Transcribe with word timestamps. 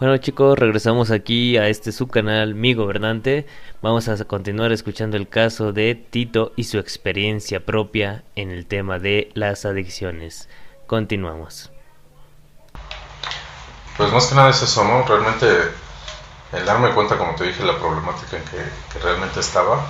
Bueno 0.00 0.16
chicos, 0.16 0.58
regresamos 0.58 1.12
aquí 1.12 1.56
a 1.56 1.68
este 1.68 1.92
subcanal 1.92 2.56
Mi 2.56 2.74
Gobernante. 2.74 3.46
Vamos 3.80 4.08
a 4.08 4.16
continuar 4.24 4.72
escuchando 4.72 5.16
el 5.16 5.28
caso 5.28 5.72
de 5.72 5.94
Tito 5.94 6.52
y 6.56 6.64
su 6.64 6.78
experiencia 6.78 7.64
propia 7.64 8.24
en 8.34 8.50
el 8.50 8.66
tema 8.66 8.98
de 8.98 9.30
las 9.34 9.64
adicciones. 9.64 10.48
Continuamos. 10.88 11.70
Pues 13.96 14.12
más 14.12 14.26
que 14.26 14.34
nada 14.34 14.50
es 14.50 14.62
eso, 14.62 14.82
¿no? 14.82 15.06
Realmente 15.06 15.46
el 16.52 16.66
darme 16.66 16.90
cuenta, 16.90 17.16
como 17.16 17.36
te 17.36 17.44
dije, 17.44 17.64
la 17.64 17.78
problemática 17.78 18.36
en 18.36 18.44
que, 18.46 18.98
realmente 18.98 19.38
estaba, 19.38 19.86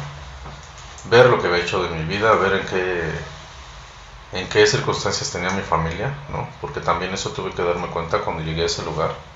ver 1.08 1.30
lo 1.30 1.40
que 1.40 1.48
había 1.48 1.64
hecho 1.64 1.82
de 1.82 1.88
mi 1.88 2.04
vida, 2.04 2.30
ver 2.34 2.60
en 2.60 2.66
qué, 2.66 4.38
en 4.38 4.48
qué 4.50 4.66
circunstancias 4.66 5.32
tenía 5.32 5.48
mi 5.48 5.62
familia, 5.62 6.12
¿no? 6.28 6.46
Porque 6.60 6.80
también 6.80 7.14
eso 7.14 7.30
tuve 7.30 7.52
que 7.52 7.62
darme 7.62 7.86
cuenta 7.86 8.18
cuando 8.18 8.42
llegué 8.42 8.64
a 8.64 8.66
ese 8.66 8.84
lugar. 8.84 9.33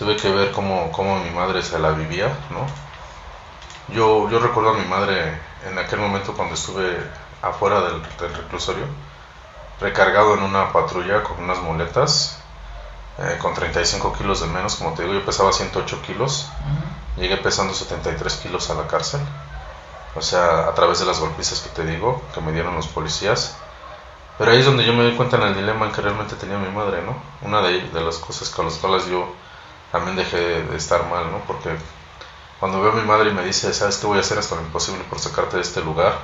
Tuve 0.00 0.16
que 0.16 0.30
ver 0.30 0.50
cómo, 0.52 0.90
cómo 0.92 1.22
mi 1.22 1.28
madre 1.28 1.62
se 1.62 1.78
la 1.78 1.90
vivía, 1.90 2.28
¿no? 2.48 2.66
Yo, 3.94 4.30
yo 4.30 4.38
recuerdo 4.38 4.70
a 4.70 4.78
mi 4.78 4.86
madre 4.86 5.38
en 5.68 5.78
aquel 5.78 5.98
momento 5.98 6.32
cuando 6.32 6.54
estuve 6.54 6.96
afuera 7.42 7.82
del, 7.82 8.02
del 8.16 8.34
reclusorio, 8.34 8.86
recargado 9.78 10.32
en 10.32 10.42
una 10.42 10.72
patrulla 10.72 11.22
con 11.22 11.44
unas 11.44 11.58
muletas, 11.58 12.38
eh, 13.18 13.36
con 13.42 13.52
35 13.52 14.14
kilos 14.14 14.40
de 14.40 14.46
menos, 14.46 14.76
como 14.76 14.94
te 14.94 15.02
digo, 15.02 15.12
yo 15.12 15.26
pesaba 15.26 15.52
108 15.52 16.00
kilos, 16.00 16.46
llegué 17.18 17.36
pesando 17.36 17.74
73 17.74 18.36
kilos 18.36 18.70
a 18.70 18.74
la 18.76 18.86
cárcel, 18.86 19.20
o 20.16 20.22
sea, 20.22 20.60
a 20.60 20.74
través 20.74 21.00
de 21.00 21.04
las 21.04 21.20
golpizas 21.20 21.60
que 21.60 21.68
te 21.68 21.84
digo, 21.84 22.22
que 22.32 22.40
me 22.40 22.52
dieron 22.52 22.74
los 22.74 22.86
policías. 22.86 23.54
Pero 24.38 24.52
ahí 24.52 24.60
es 24.60 24.64
donde 24.64 24.86
yo 24.86 24.94
me 24.94 25.02
doy 25.02 25.14
cuenta 25.14 25.36
en 25.36 25.42
el 25.42 25.54
dilema 25.54 25.84
en 25.84 25.92
que 25.92 26.00
realmente 26.00 26.36
tenía 26.36 26.56
mi 26.56 26.70
madre, 26.70 27.02
¿no? 27.02 27.16
Una 27.42 27.60
de, 27.60 27.82
de 27.82 28.00
las 28.00 28.16
cosas 28.16 28.48
con 28.48 28.64
las 28.64 28.76
cuales 28.76 29.06
yo 29.06 29.30
también 29.92 30.16
dejé 30.16 30.38
de, 30.62 30.76
estar 30.76 31.08
mal, 31.08 31.30
¿no? 31.30 31.38
Porque 31.46 31.70
cuando 32.58 32.80
veo 32.80 32.92
a 32.92 32.94
mi 32.94 33.02
madre 33.02 33.30
y 33.30 33.34
me 33.34 33.44
dice, 33.44 33.72
¿sabes 33.74 33.98
qué 33.98 34.06
voy 34.06 34.18
a 34.18 34.20
hacer 34.20 34.38
hasta 34.38 34.56
lo 34.56 34.62
imposible 34.62 35.02
por 35.04 35.18
sacarte 35.18 35.56
de 35.56 35.62
este 35.62 35.80
lugar? 35.80 36.18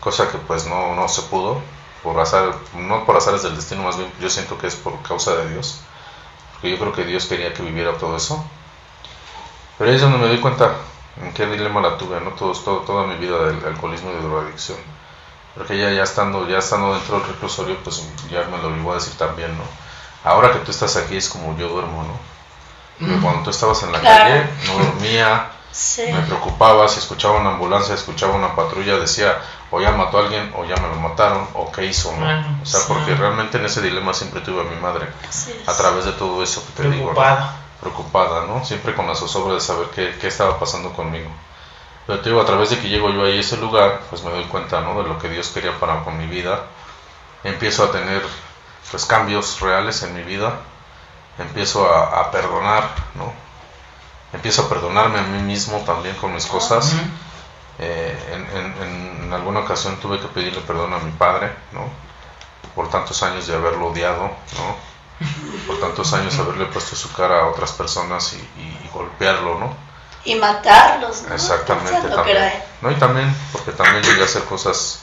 Cosa 0.00 0.30
que 0.30 0.38
pues 0.38 0.66
no, 0.66 0.94
no 0.94 1.08
se 1.08 1.22
pudo, 1.22 1.60
por 2.02 2.18
azar, 2.18 2.54
no 2.74 3.04
por 3.04 3.16
azares 3.16 3.42
del 3.42 3.56
destino, 3.56 3.82
más 3.82 3.96
bien 3.96 4.10
yo 4.20 4.30
siento 4.30 4.56
que 4.58 4.66
es 4.66 4.76
por 4.76 5.00
causa 5.02 5.34
de 5.36 5.50
Dios 5.50 5.80
yo 6.68 6.78
creo 6.78 6.92
que 6.92 7.04
Dios 7.04 7.26
quería 7.26 7.54
que 7.54 7.62
viviera 7.62 7.96
todo 7.96 8.16
eso. 8.16 8.44
Pero 9.78 9.90
ahí 9.90 9.96
es 9.96 10.02
donde 10.02 10.18
me 10.18 10.28
doy 10.28 10.38
cuenta 10.38 10.76
en 11.22 11.32
qué 11.32 11.46
dilema 11.46 11.80
la 11.80 11.96
tuve, 11.96 12.20
¿no? 12.20 12.30
Todo, 12.30 12.52
toda 12.80 13.06
mi 13.06 13.16
vida 13.16 13.46
del 13.46 13.64
alcoholismo 13.64 14.10
y 14.10 14.14
de 14.14 14.22
drogadicción. 14.22 14.78
Porque 15.54 15.78
ya, 15.78 15.90
ya, 15.90 16.02
estando, 16.02 16.46
ya 16.48 16.58
estando 16.58 16.94
dentro 16.94 17.18
del 17.18 17.28
reclusorio, 17.28 17.76
pues 17.82 18.02
ya 18.30 18.44
me 18.44 18.58
lo 18.58 18.76
iba 18.76 18.92
a 18.92 18.96
decir 18.96 19.14
también, 19.14 19.56
¿no? 19.56 19.64
Ahora 20.22 20.52
que 20.52 20.58
tú 20.58 20.70
estás 20.70 20.96
aquí 20.96 21.16
es 21.16 21.28
como 21.28 21.56
yo 21.56 21.68
duermo, 21.68 22.02
¿no? 22.02 22.39
Cuando 23.22 23.42
tú 23.44 23.50
estabas 23.50 23.82
en 23.82 23.92
la 23.92 24.00
calle, 24.00 24.46
no 24.66 24.84
dormía, 24.84 25.50
me 26.12 26.20
preocupaba, 26.22 26.88
si 26.88 26.98
escuchaba 26.98 27.38
una 27.38 27.50
ambulancia, 27.50 27.94
escuchaba 27.94 28.34
una 28.34 28.54
patrulla, 28.54 28.96
decía, 28.98 29.38
o 29.70 29.80
ya 29.80 29.92
mató 29.92 30.18
a 30.18 30.22
alguien, 30.22 30.52
o 30.56 30.64
ya 30.64 30.76
me 30.76 30.88
lo 30.88 30.96
mataron, 30.96 31.46
o 31.54 31.70
qué 31.72 31.86
hizo, 31.86 32.12
¿no? 32.16 32.26
o 32.62 32.66
sea, 32.66 32.80
porque 32.88 33.14
realmente 33.14 33.58
en 33.58 33.64
ese 33.66 33.80
dilema 33.80 34.12
siempre 34.12 34.40
tuve 34.40 34.60
a 34.60 34.64
mi 34.64 34.76
madre, 34.80 35.06
a 35.66 35.72
través 35.76 36.04
de 36.04 36.12
todo 36.12 36.42
eso 36.42 36.64
que 36.66 36.82
te 36.82 36.88
Preocupada. 36.88 37.36
digo, 37.36 37.50
Preocupada, 37.80 38.44
¿no? 38.46 38.62
Siempre 38.64 38.94
con 38.94 39.06
la 39.06 39.14
zozobra 39.14 39.54
de 39.54 39.60
saber 39.60 39.86
qué, 39.94 40.14
qué 40.20 40.26
estaba 40.26 40.58
pasando 40.58 40.92
conmigo. 40.92 41.30
Pero 42.06 42.20
te 42.20 42.28
digo, 42.28 42.42
a 42.42 42.44
través 42.44 42.70
de 42.70 42.78
que 42.78 42.88
llego 42.88 43.08
yo 43.10 43.24
ahí 43.24 43.38
a 43.38 43.40
ese 43.40 43.56
lugar, 43.56 44.00
pues 44.10 44.22
me 44.22 44.30
doy 44.30 44.44
cuenta, 44.44 44.80
¿no? 44.80 45.02
De 45.02 45.08
lo 45.08 45.18
que 45.18 45.28
Dios 45.30 45.48
quería 45.48 45.78
para 45.78 46.02
con 46.04 46.18
mi 46.18 46.26
vida. 46.26 46.64
Empiezo 47.44 47.84
a 47.84 47.92
tener, 47.92 48.22
pues, 48.90 49.06
cambios 49.06 49.60
reales 49.60 50.02
en 50.02 50.14
mi 50.14 50.22
vida. 50.22 50.58
Empiezo 51.40 51.92
a, 51.92 52.20
a 52.20 52.30
perdonar, 52.30 52.90
¿no? 53.14 53.32
empiezo 54.32 54.62
a 54.62 54.68
perdonarme 54.68 55.18
a 55.18 55.22
mí 55.22 55.42
mismo 55.42 55.78
también 55.80 56.14
con 56.16 56.34
mis 56.34 56.46
cosas. 56.46 56.92
Eh, 57.78 58.46
en, 58.54 59.24
en, 59.24 59.32
alguna 59.32 59.60
ocasión 59.60 59.96
tuve 60.00 60.20
que 60.20 60.26
pedirle 60.28 60.60
perdón 60.62 60.92
a 60.92 60.98
mi 60.98 61.12
padre, 61.12 61.52
¿no? 61.72 61.88
Por 62.74 62.90
tantos 62.90 63.22
años 63.22 63.46
de 63.46 63.54
haberlo 63.54 63.88
odiado, 63.88 64.22
¿no? 64.24 64.76
Por 65.66 65.78
tantos 65.80 66.12
años 66.12 66.38
haberle 66.38 66.66
puesto 66.66 66.96
su 66.96 67.12
cara 67.12 67.42
a 67.42 67.46
otras 67.46 67.72
personas 67.72 68.34
y, 68.34 68.88
golpearlo, 68.92 69.58
¿no? 69.58 69.72
Y 70.24 70.34
matarlos, 70.34 71.22
¿no? 71.22 71.34
Exactamente, 71.34 72.08
también. 72.08 72.62
¿no? 72.82 72.90
Y 72.90 72.94
también, 72.96 73.34
porque 73.52 73.70
también 73.70 74.02
llegué 74.02 74.22
a 74.22 74.24
hacer 74.24 74.44
cosas 74.44 75.02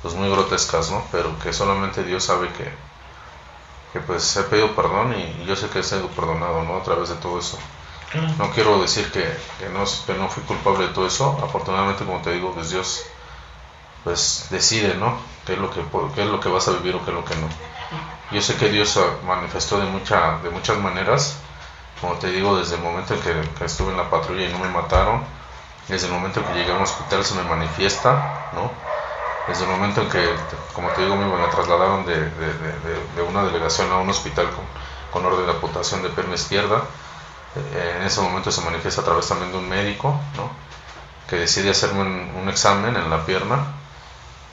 pues 0.00 0.14
muy 0.14 0.30
grotescas, 0.30 0.90
¿no? 0.90 1.04
Pero 1.12 1.38
que 1.40 1.52
solamente 1.52 2.02
Dios 2.04 2.24
sabe 2.24 2.48
que, 2.54 2.72
que 3.98 4.06
pues 4.06 4.36
he 4.36 4.42
pedido 4.44 4.74
perdón 4.74 5.14
y, 5.14 5.42
y 5.42 5.46
yo 5.46 5.56
sé 5.56 5.68
que 5.68 5.80
he 5.80 5.82
sido 5.82 6.08
perdonado, 6.08 6.62
¿no? 6.64 6.76
A 6.76 6.82
través 6.82 7.08
de 7.08 7.16
todo 7.16 7.38
eso. 7.38 7.58
No 8.38 8.50
quiero 8.52 8.80
decir 8.80 9.10
que, 9.12 9.22
que, 9.58 9.68
no, 9.68 9.84
que 10.06 10.14
no 10.14 10.28
fui 10.28 10.42
culpable 10.44 10.88
de 10.88 10.94
todo 10.94 11.06
eso. 11.06 11.38
Afortunadamente, 11.42 12.04
como 12.04 12.22
te 12.22 12.32
digo, 12.32 12.52
pues 12.54 12.70
Dios 12.70 13.04
pues 14.02 14.46
decide, 14.50 14.94
¿no? 14.94 15.18
¿Qué 15.44 15.54
es 15.54 15.58
lo 15.58 15.70
que, 15.70 15.82
qué 16.14 16.22
es 16.22 16.28
lo 16.28 16.40
que 16.40 16.48
vas 16.48 16.68
a 16.68 16.72
vivir 16.72 16.94
o 16.94 17.04
qué 17.04 17.10
es 17.10 17.16
lo 17.16 17.24
que 17.24 17.34
no. 17.36 17.48
Yo 18.30 18.40
sé 18.40 18.56
que 18.56 18.70
Dios 18.70 18.98
manifestó 19.26 19.78
de, 19.78 19.86
mucha, 19.86 20.38
de 20.38 20.50
muchas 20.50 20.78
maneras. 20.78 21.36
Como 22.00 22.14
te 22.14 22.30
digo, 22.30 22.56
desde 22.56 22.76
el 22.76 22.82
momento 22.82 23.14
en 23.14 23.20
que, 23.20 23.64
estuve 23.64 23.90
en 23.90 23.98
la 23.98 24.08
patrulla 24.08 24.48
y 24.48 24.52
no 24.52 24.60
me 24.60 24.68
mataron, 24.68 25.22
desde 25.88 26.06
el 26.06 26.12
momento 26.12 26.40
en 26.40 26.46
que 26.46 26.52
llegué 26.52 26.70
a 26.70 26.76
un 26.76 26.82
hospital 26.82 27.24
se 27.24 27.34
me 27.34 27.42
manifiesta, 27.42 28.22
¿no? 28.52 28.70
Desde 29.48 29.64
el 29.64 29.70
momento 29.70 30.02
en 30.02 30.10
que, 30.10 30.34
como 30.74 30.88
te 30.90 31.02
digo, 31.02 31.16
me, 31.16 31.48
trasladaron 31.48 32.04
de, 32.04 32.16
de, 32.16 32.52
de, 33.16 33.22
una 33.22 33.44
delegación 33.44 33.90
a 33.90 33.96
un 33.96 34.10
hospital 34.10 34.46
con, 34.50 34.64
con 35.10 35.32
orden 35.32 35.46
de 35.46 35.52
amputación 35.52 36.02
de 36.02 36.10
pierna 36.10 36.34
izquierda, 36.34 36.82
eh, 37.56 37.96
en 37.98 38.06
ese 38.06 38.20
momento 38.20 38.52
se 38.52 38.60
manifiesta 38.60 39.00
a 39.00 39.04
través 39.04 39.26
también 39.26 39.50
de 39.50 39.58
un 39.58 39.68
médico, 39.68 40.20
¿no? 40.36 40.50
que 41.28 41.36
decide 41.36 41.70
hacerme 41.70 42.00
un, 42.02 42.48
examen 42.48 42.96
en 42.96 43.10
la 43.10 43.26
pierna 43.26 43.66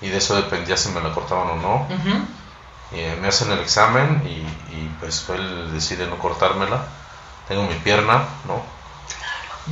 y 0.01 0.09
de 0.09 0.17
eso 0.17 0.35
dependía 0.35 0.75
si 0.75 0.89
me 0.89 1.01
la 1.01 1.13
cortaban 1.13 1.49
o 1.51 1.55
no. 1.55 1.87
y, 2.91 2.99
eh, 2.99 3.17
me 3.21 3.29
hacen 3.29 3.51
el 3.51 3.59
examen 3.59 4.21
y, 4.25 4.87
pues 4.99 5.25
él 5.29 5.71
decide 5.73 6.07
no 6.07 6.17
cortármela. 6.17 6.83
Tengo 7.47 7.63
mi 7.63 7.75
pierna, 7.75 8.25
¿no? 8.47 8.61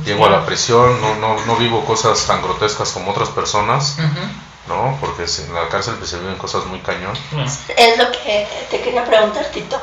Llego 0.04 0.26
a 0.26 0.30
la 0.30 0.46
prisión, 0.46 1.00
no, 1.00 1.16
no, 1.16 1.44
no 1.44 1.56
vivo 1.56 1.84
cosas 1.84 2.26
tan 2.26 2.42
grotescas 2.42 2.90
como 2.92 3.10
otras 3.10 3.28
personas, 3.28 3.96
¿no? 4.66 4.96
Porque 5.00 5.24
en 5.24 5.54
la 5.54 5.68
cárcel 5.68 5.94
se 6.04 6.18
viven 6.18 6.36
cosas 6.36 6.64
muy 6.66 6.80
cañón. 6.80 7.16
Es 7.76 7.98
lo 7.98 8.10
que 8.10 8.48
te 8.70 8.80
quería 8.80 9.04
preguntar, 9.04 9.46
Tito. 9.46 9.80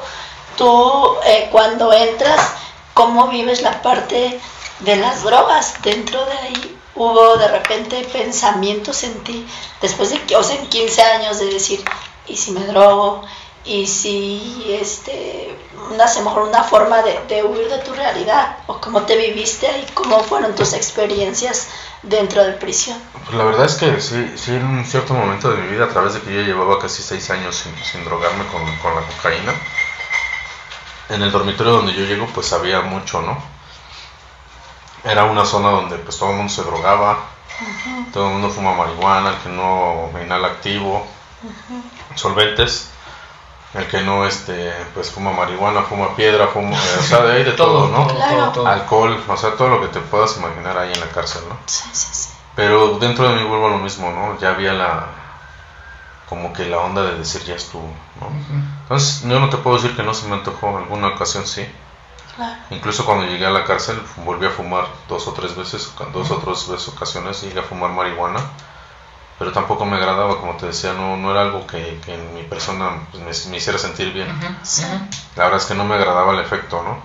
Tú 0.58 1.16
eh, 1.26 1.50
cuando 1.52 1.94
entras 1.94 2.54
cómo 2.94 3.28
vives 3.28 3.62
la 3.62 3.82
parte 3.82 4.40
de 4.80 4.96
las 4.98 5.24
drogas. 5.24 5.82
Dentro 5.82 6.26
de 6.26 6.38
ahí 6.38 6.78
hubo 6.96 7.38
de 7.38 7.48
repente 7.48 8.08
pensamientos 8.12 9.04
en 9.04 9.24
ti, 9.24 9.48
después 9.82 10.10
de 10.10 10.36
o 10.36 10.44
sea, 10.44 10.58
en 10.58 10.68
15 10.68 11.02
años 11.02 11.40
de 11.40 11.46
decir, 11.46 11.84
¿y 12.28 12.38
si 12.38 12.52
me 12.52 12.66
drogo? 12.66 13.24
¿Y 13.64 13.86
si 13.86 14.66
este, 14.70 15.56
una, 15.92 16.06
a 16.06 16.14
lo 16.16 16.22
mejor 16.22 16.44
una 16.44 16.64
forma 16.64 17.02
de, 17.04 17.44
huir 17.44 17.70
de 17.70 17.78
tu 17.80 17.94
realidad? 17.94 18.58
¿O 18.68 18.82
cómo 18.82 19.04
te 19.04 19.16
viviste 19.16 19.68
y 19.80 19.92
cómo 19.94 20.20
fueron 20.24 20.56
tus 20.56 20.74
experiencias 20.74 21.68
dentro 22.02 22.44
de 22.44 22.54
prisión? 22.54 22.98
Pues 23.26 23.38
la 23.38 23.44
verdad 23.44 23.66
es 23.66 23.76
que 23.76 24.02
sí, 24.02 24.34
sí, 24.36 24.52
en 24.56 24.66
un 24.66 24.86
cierto 24.86 25.14
momento 25.14 25.52
de 25.52 25.62
mi 25.62 25.68
vida, 25.68 25.86
a 25.86 25.90
través 25.90 26.16
de 26.16 26.22
que 26.22 26.34
yo 26.34 26.42
llevaba 26.42 26.80
casi 26.80 27.04
6 27.04 27.30
años 27.30 27.56
sin, 27.56 27.76
sin 27.84 28.04
drogarme 28.04 28.46
con, 28.48 28.64
con 28.78 28.96
la 28.96 29.02
cocaína, 29.02 29.54
en 31.10 31.22
el 31.22 31.32
dormitorio 31.32 31.74
donde 31.74 31.94
yo 31.94 32.06
llego 32.06 32.26
pues 32.28 32.52
había 32.54 32.82
mucho, 32.82 33.22
¿no? 33.22 33.38
Era 35.04 35.26
una 35.26 35.46
zona 35.46 35.70
donde 35.70 35.98
pues 35.98 36.18
todo 36.18 36.32
el 36.32 36.38
mundo 36.38 36.52
se 36.52 36.64
drogaba, 36.64 37.26
todo 38.14 38.28
el 38.28 38.34
mundo 38.34 38.50
fuma 38.50 38.74
marihuana, 38.74 39.30
el 39.32 39.38
que 39.38 39.50
no 39.50 40.10
inhala 40.24 40.48
activo, 40.48 41.06
solventes, 42.16 42.90
el 43.74 43.88
que 43.88 44.02
no 44.02 44.26
este 44.26 44.74
pues 44.94 45.12
fuma 45.12 45.32
marihuana, 45.32 45.84
fuma 45.84 46.16
piedra, 46.16 46.48
fuma, 46.48 46.78
o 46.78 47.04
sea, 47.04 47.22
de 47.24 47.38
ahí 47.38 47.44
de 47.44 47.54
todo, 47.54 47.88
¿no? 47.88 48.68
Alcohol, 48.68 49.18
o 49.28 49.38
sea, 49.38 49.56
todo 49.56 49.70
lo 49.70 49.82
que 49.82 49.88
te 49.88 50.00
puedas 50.00 50.36
imaginar 50.38 50.78
ahí 50.78 50.92
en 50.92 51.00
la 51.00 51.08
cárcel, 51.08 51.44
¿no? 51.48 51.58
Sí, 51.66 51.84
sí, 51.94 52.08
sí. 52.12 52.30
Pero 52.56 53.00
dentro 53.00 53.30
de 53.30 53.36
mí 53.36 53.48
vuelvo 53.48 53.68
a 53.68 53.72
lo 53.72 53.78
mismo, 53.78 54.12
¿no? 54.12 54.38
Ya 54.40 54.50
había 54.50 54.74
la, 54.74 55.06
como 56.28 56.52
que 56.52 56.66
la 56.66 56.80
onda 56.80 57.04
de 57.04 57.18
decir 57.18 57.44
ya 57.44 57.56
estuvo, 57.56 57.88
¿no? 58.20 58.28
Entonces 58.84 59.24
yo 59.24 59.40
no 59.40 59.50
te 59.50 59.58
puedo 59.58 59.78
decir 59.78 59.96
que 59.96 60.04
no 60.04 60.14
se 60.14 60.28
me 60.28 60.36
antojó, 60.36 60.70
en 60.70 60.78
alguna 60.78 61.10
ocasión 61.10 61.48
sí. 61.48 61.66
Incluso 62.72 63.06
cuando 63.06 63.26
llegué 63.26 63.46
a 63.46 63.52
la 63.52 63.64
cárcel 63.64 64.02
volví 64.26 64.46
a 64.46 64.50
fumar 64.50 64.86
dos 65.08 65.28
o 65.28 65.34
tres 65.34 65.56
veces, 65.56 65.94
dos 66.14 66.32
o 66.32 66.38
tres 66.38 66.88
ocasiones 66.88 67.42
llegué 67.42 67.60
a 67.60 67.64
fumar 67.64 67.92
marihuana, 67.92 68.40
pero 69.42 69.54
tampoco 69.54 69.88
me 69.88 69.96
agradaba, 69.96 70.40
como 70.40 70.56
te 70.56 70.68
decía, 70.68 70.94
no, 70.94 71.18
no 71.18 71.32
era 71.32 71.42
algo 71.42 71.66
que, 71.66 72.00
en 72.06 72.36
mi 72.36 72.44
persona 72.44 73.08
pues, 73.12 73.48
me, 73.48 73.58
hiciera 73.58 73.80
sentir 73.80 74.14
bien. 74.14 74.28
La 75.36 75.46
verdad 75.46 75.60
es 75.60 75.66
que 75.66 75.74
no 75.74 75.84
me 75.84 75.96
agradaba 75.96 76.34
el 76.34 76.42
efecto, 76.42 76.84
¿no? 76.84 77.00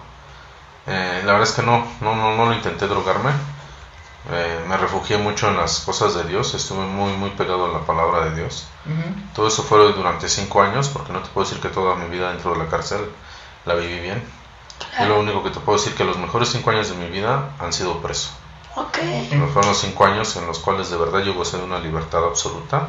Eh, 0.87 1.23
la 1.25 1.33
verdad 1.33 1.49
es 1.49 1.55
que 1.55 1.63
no, 1.63 1.87
no, 2.03 2.15
no, 2.15 2.37
no 2.37 2.45
lo 2.45 2.53
intenté 2.53 2.89
drogarme, 2.89 3.31
eh, 4.31 4.65
me 4.69 4.77
refugié 4.77 5.17
mucho 5.17 5.49
en 5.49 5.57
las 5.57 5.81
cosas 5.81 6.15
de 6.15 6.25
Dios, 6.25 6.53
estuve 6.53 6.85
muy, 6.85 7.15
muy 7.15 7.31
pegado 7.31 7.65
a 7.65 7.69
la 7.71 7.87
palabra 7.87 8.27
de 8.27 8.35
Dios. 8.35 8.67
Todo 9.35 9.49
eso 9.49 9.63
fue 9.63 9.91
durante 9.95 10.29
cinco 10.29 10.61
años, 10.61 10.91
porque 10.91 11.15
no 11.15 11.21
te 11.21 11.31
puedo 11.31 11.49
decir 11.49 11.63
que 11.63 11.71
toda 11.71 11.95
mi 11.95 12.07
vida 12.11 12.33
dentro 12.33 12.53
de 12.53 12.59
la 12.59 12.69
cárcel 12.69 13.01
la 13.65 13.77
viví 13.77 13.99
bien. 13.99 14.23
Es 15.01 15.09
lo 15.09 15.19
único 15.21 15.43
que 15.43 15.49
te 15.49 15.61
puedo 15.61 15.79
decir 15.79 15.95
que 15.95 16.05
los 16.05 16.19
mejores 16.19 16.51
cinco 16.51 16.69
años 16.69 16.91
de 16.91 16.97
mi 16.97 17.09
vida 17.09 17.53
han 17.59 17.73
sido 17.73 18.03
preso. 18.03 18.29
Ok. 18.77 18.99
Fueron 19.53 19.71
los 19.71 19.79
cinco 19.79 20.05
años 20.05 20.37
en 20.37 20.47
los 20.47 20.59
cuales 20.59 20.91
de 20.91 20.97
verdad 20.97 21.21
yo 21.21 21.35
gocé 21.35 21.57
de 21.57 21.65
una 21.65 21.79
libertad 21.79 22.25
absoluta. 22.25 22.89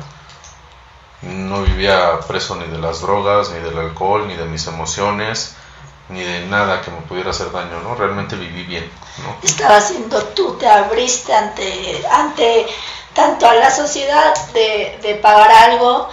No 1.21 1.63
vivía 1.63 2.19
preso 2.27 2.55
ni 2.55 2.67
de 2.67 2.77
las 2.77 3.01
drogas, 3.01 3.49
ni 3.49 3.59
del 3.59 3.77
alcohol, 3.77 4.27
ni 4.27 4.35
de 4.35 4.45
mis 4.45 4.67
emociones, 4.67 5.55
ni 6.09 6.21
de 6.21 6.45
nada 6.45 6.81
que 6.81 6.91
me 6.91 7.01
pudiera 7.01 7.31
hacer 7.31 7.51
daño, 7.51 7.79
¿no? 7.81 7.95
Realmente 7.95 8.35
viví 8.35 8.63
bien, 8.63 8.89
¿no? 9.23 9.35
Estaba 9.41 9.81
siendo 9.81 10.21
tú, 10.25 10.53
te 10.57 10.67
abriste 10.67 11.33
ante, 11.33 12.05
ante 12.11 12.67
tanto 13.13 13.49
a 13.49 13.55
la 13.55 13.71
sociedad 13.71 14.35
de, 14.53 14.99
de 15.01 15.15
pagar 15.15 15.51
algo, 15.51 16.07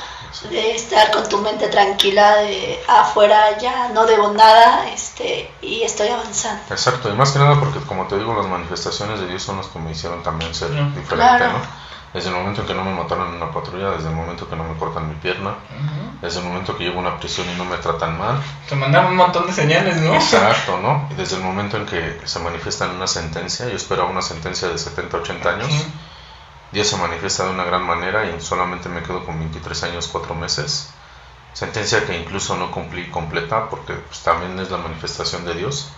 de 0.50 0.74
estar 0.74 1.10
con 1.10 1.28
tu 1.28 1.38
mente 1.38 1.68
tranquila, 1.68 2.36
de 2.36 2.82
afuera 2.88 3.56
ya 3.58 3.88
no 3.90 4.04
debo 4.06 4.32
nada 4.32 4.88
este, 4.90 5.50
y 5.62 5.82
estoy 5.82 6.08
avanzando. 6.08 6.62
Exacto, 6.70 7.08
y 7.08 7.12
más 7.12 7.30
que 7.32 7.38
nada 7.38 7.58
porque 7.60 7.78
como 7.80 8.06
te 8.06 8.18
digo, 8.18 8.34
las 8.34 8.46
manifestaciones 8.46 9.20
de 9.20 9.26
Dios 9.28 9.42
son 9.42 9.56
las 9.58 9.66
que 9.68 9.78
me 9.78 9.90
hicieron 9.92 10.22
también 10.22 10.54
ser 10.54 10.70
diferente, 10.70 11.06
Claro. 11.06 11.52
¿no? 11.52 11.84
Desde 12.14 12.28
el 12.28 12.36
momento 12.36 12.60
en 12.60 12.68
que 12.68 12.74
no 12.74 12.84
me 12.84 12.94
mataron 12.94 13.28
en 13.30 13.42
una 13.42 13.50
patrulla, 13.50 13.90
desde 13.90 14.08
el 14.08 14.14
momento 14.14 14.48
que 14.48 14.54
no 14.54 14.62
me 14.62 14.78
cortan 14.78 15.08
mi 15.08 15.16
pierna, 15.16 15.50
Ujú. 15.50 16.18
desde 16.22 16.38
el 16.38 16.44
momento 16.46 16.76
que 16.76 16.84
llego 16.84 16.98
a 16.98 17.00
una 17.00 17.18
prisión 17.18 17.44
y 17.50 17.56
no 17.56 17.64
me 17.64 17.76
tratan 17.78 18.16
mal, 18.16 18.40
Te 18.68 18.76
mandaron 18.76 19.10
un 19.10 19.16
montón 19.16 19.46
de 19.48 19.52
señales, 19.52 19.96
¿no? 19.96 20.14
Exacto, 20.14 20.78
¿no? 20.80 21.08
Y 21.10 21.14
desde 21.14 21.36
el 21.36 21.42
momento 21.42 21.76
en 21.76 21.86
que 21.86 22.20
se 22.24 22.38
manifiesta 22.38 22.84
en 22.84 22.92
una 22.92 23.08
sentencia, 23.08 23.66
yo 23.68 23.74
esperaba 23.74 24.08
una 24.08 24.22
sentencia 24.22 24.68
de 24.68 24.78
70, 24.78 25.16
80 25.16 25.50
años, 25.50 25.66
Ujú. 25.66 25.84
Dios 26.74 26.88
se 26.88 26.96
manifiesta 26.96 27.44
de 27.44 27.50
una 27.50 27.62
gran 27.62 27.86
manera 27.86 28.26
y 28.26 28.40
solamente 28.40 28.88
me 28.88 29.00
quedo 29.02 29.24
con 29.24 29.38
23 29.38 29.84
años, 29.84 30.08
4 30.08 30.34
meses. 30.34 30.92
Sentencia 31.52 32.04
que 32.04 32.18
incluso 32.18 32.56
no 32.56 32.72
cumplí 32.72 33.08
completa 33.10 33.70
porque 33.70 33.92
pues, 33.94 34.24
también 34.24 34.58
es 34.58 34.72
la 34.72 34.78
manifestación 34.78 35.44
de 35.44 35.54
Dios. 35.54 35.92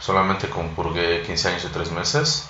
Solamente 0.00 0.50
compurgué 0.50 1.22
15 1.22 1.48
años 1.48 1.64
y 1.64 1.68
3 1.68 1.92
meses 1.92 2.48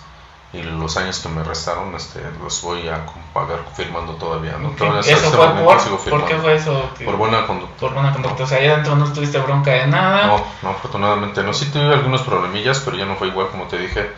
y 0.55 0.62
los 0.62 0.97
años 0.97 1.21
que 1.21 1.29
me 1.29 1.45
restaron 1.45 1.95
este, 1.95 2.23
los 2.43 2.62
voy 2.62 2.89
a 2.89 3.05
pagar 3.35 3.61
firmando 3.75 4.15
todavía. 4.15 4.57
¿no? 4.59 4.69
Ok. 4.69 4.79
Todavía 4.79 5.01
¿Eso 5.01 5.27
este 5.27 5.37
fue 5.37 5.47
por? 5.49 6.11
¿Por 6.11 6.25
qué 6.25 6.37
fue 6.37 6.55
eso? 6.55 6.91
Por 7.05 7.17
buena 7.17 7.47
conducta. 7.47 7.77
Por 7.79 7.93
buena 7.93 8.12
conducta. 8.15 8.43
O 8.43 8.47
sea, 8.47 8.57
allá 8.57 8.73
adentro 8.73 8.97
no 8.97 9.12
tuviste 9.12 9.39
bronca 9.39 9.73
de 9.73 9.87
nada. 9.87 10.27
No, 10.27 10.45
no, 10.62 10.71
afortunadamente 10.71 11.43
no. 11.43 11.53
Sí 11.53 11.67
tuve 11.67 11.93
algunos 11.93 12.23
problemillas, 12.23 12.81
pero 12.81 12.97
ya 12.97 13.05
no 13.05 13.17
fue 13.17 13.29
igual 13.29 13.49
como 13.51 13.65
te 13.65 13.77
dije. 13.77 14.11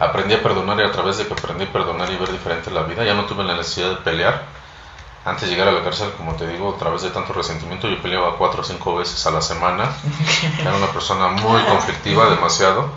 Aprendí 0.00 0.34
a 0.34 0.42
perdonar 0.42 0.80
y 0.80 0.82
a 0.82 0.90
través 0.92 1.18
de 1.18 1.26
que 1.26 1.34
aprendí 1.34 1.64
a 1.64 1.72
perdonar 1.72 2.10
y 2.10 2.16
ver 2.16 2.32
diferente 2.32 2.70
la 2.70 2.82
vida, 2.82 3.04
ya 3.04 3.14
no 3.14 3.26
tuve 3.26 3.44
la 3.44 3.54
necesidad 3.54 3.90
de 3.90 3.96
pelear. 3.96 4.42
Antes 5.24 5.42
de 5.42 5.48
llegar 5.54 5.68
a 5.68 5.72
la 5.72 5.84
cárcel, 5.84 6.10
como 6.16 6.34
te 6.34 6.46
digo, 6.46 6.74
a 6.74 6.78
través 6.78 7.02
de 7.02 7.10
tanto 7.10 7.34
resentimiento, 7.34 7.86
yo 7.88 8.00
peleaba 8.00 8.36
cuatro 8.38 8.62
o 8.62 8.64
cinco 8.64 8.96
veces 8.96 9.24
a 9.26 9.30
la 9.30 9.42
semana. 9.42 9.92
Era 10.60 10.74
una 10.74 10.86
persona 10.86 11.28
muy 11.28 11.62
conflictiva, 11.64 12.30
demasiado. 12.30 12.88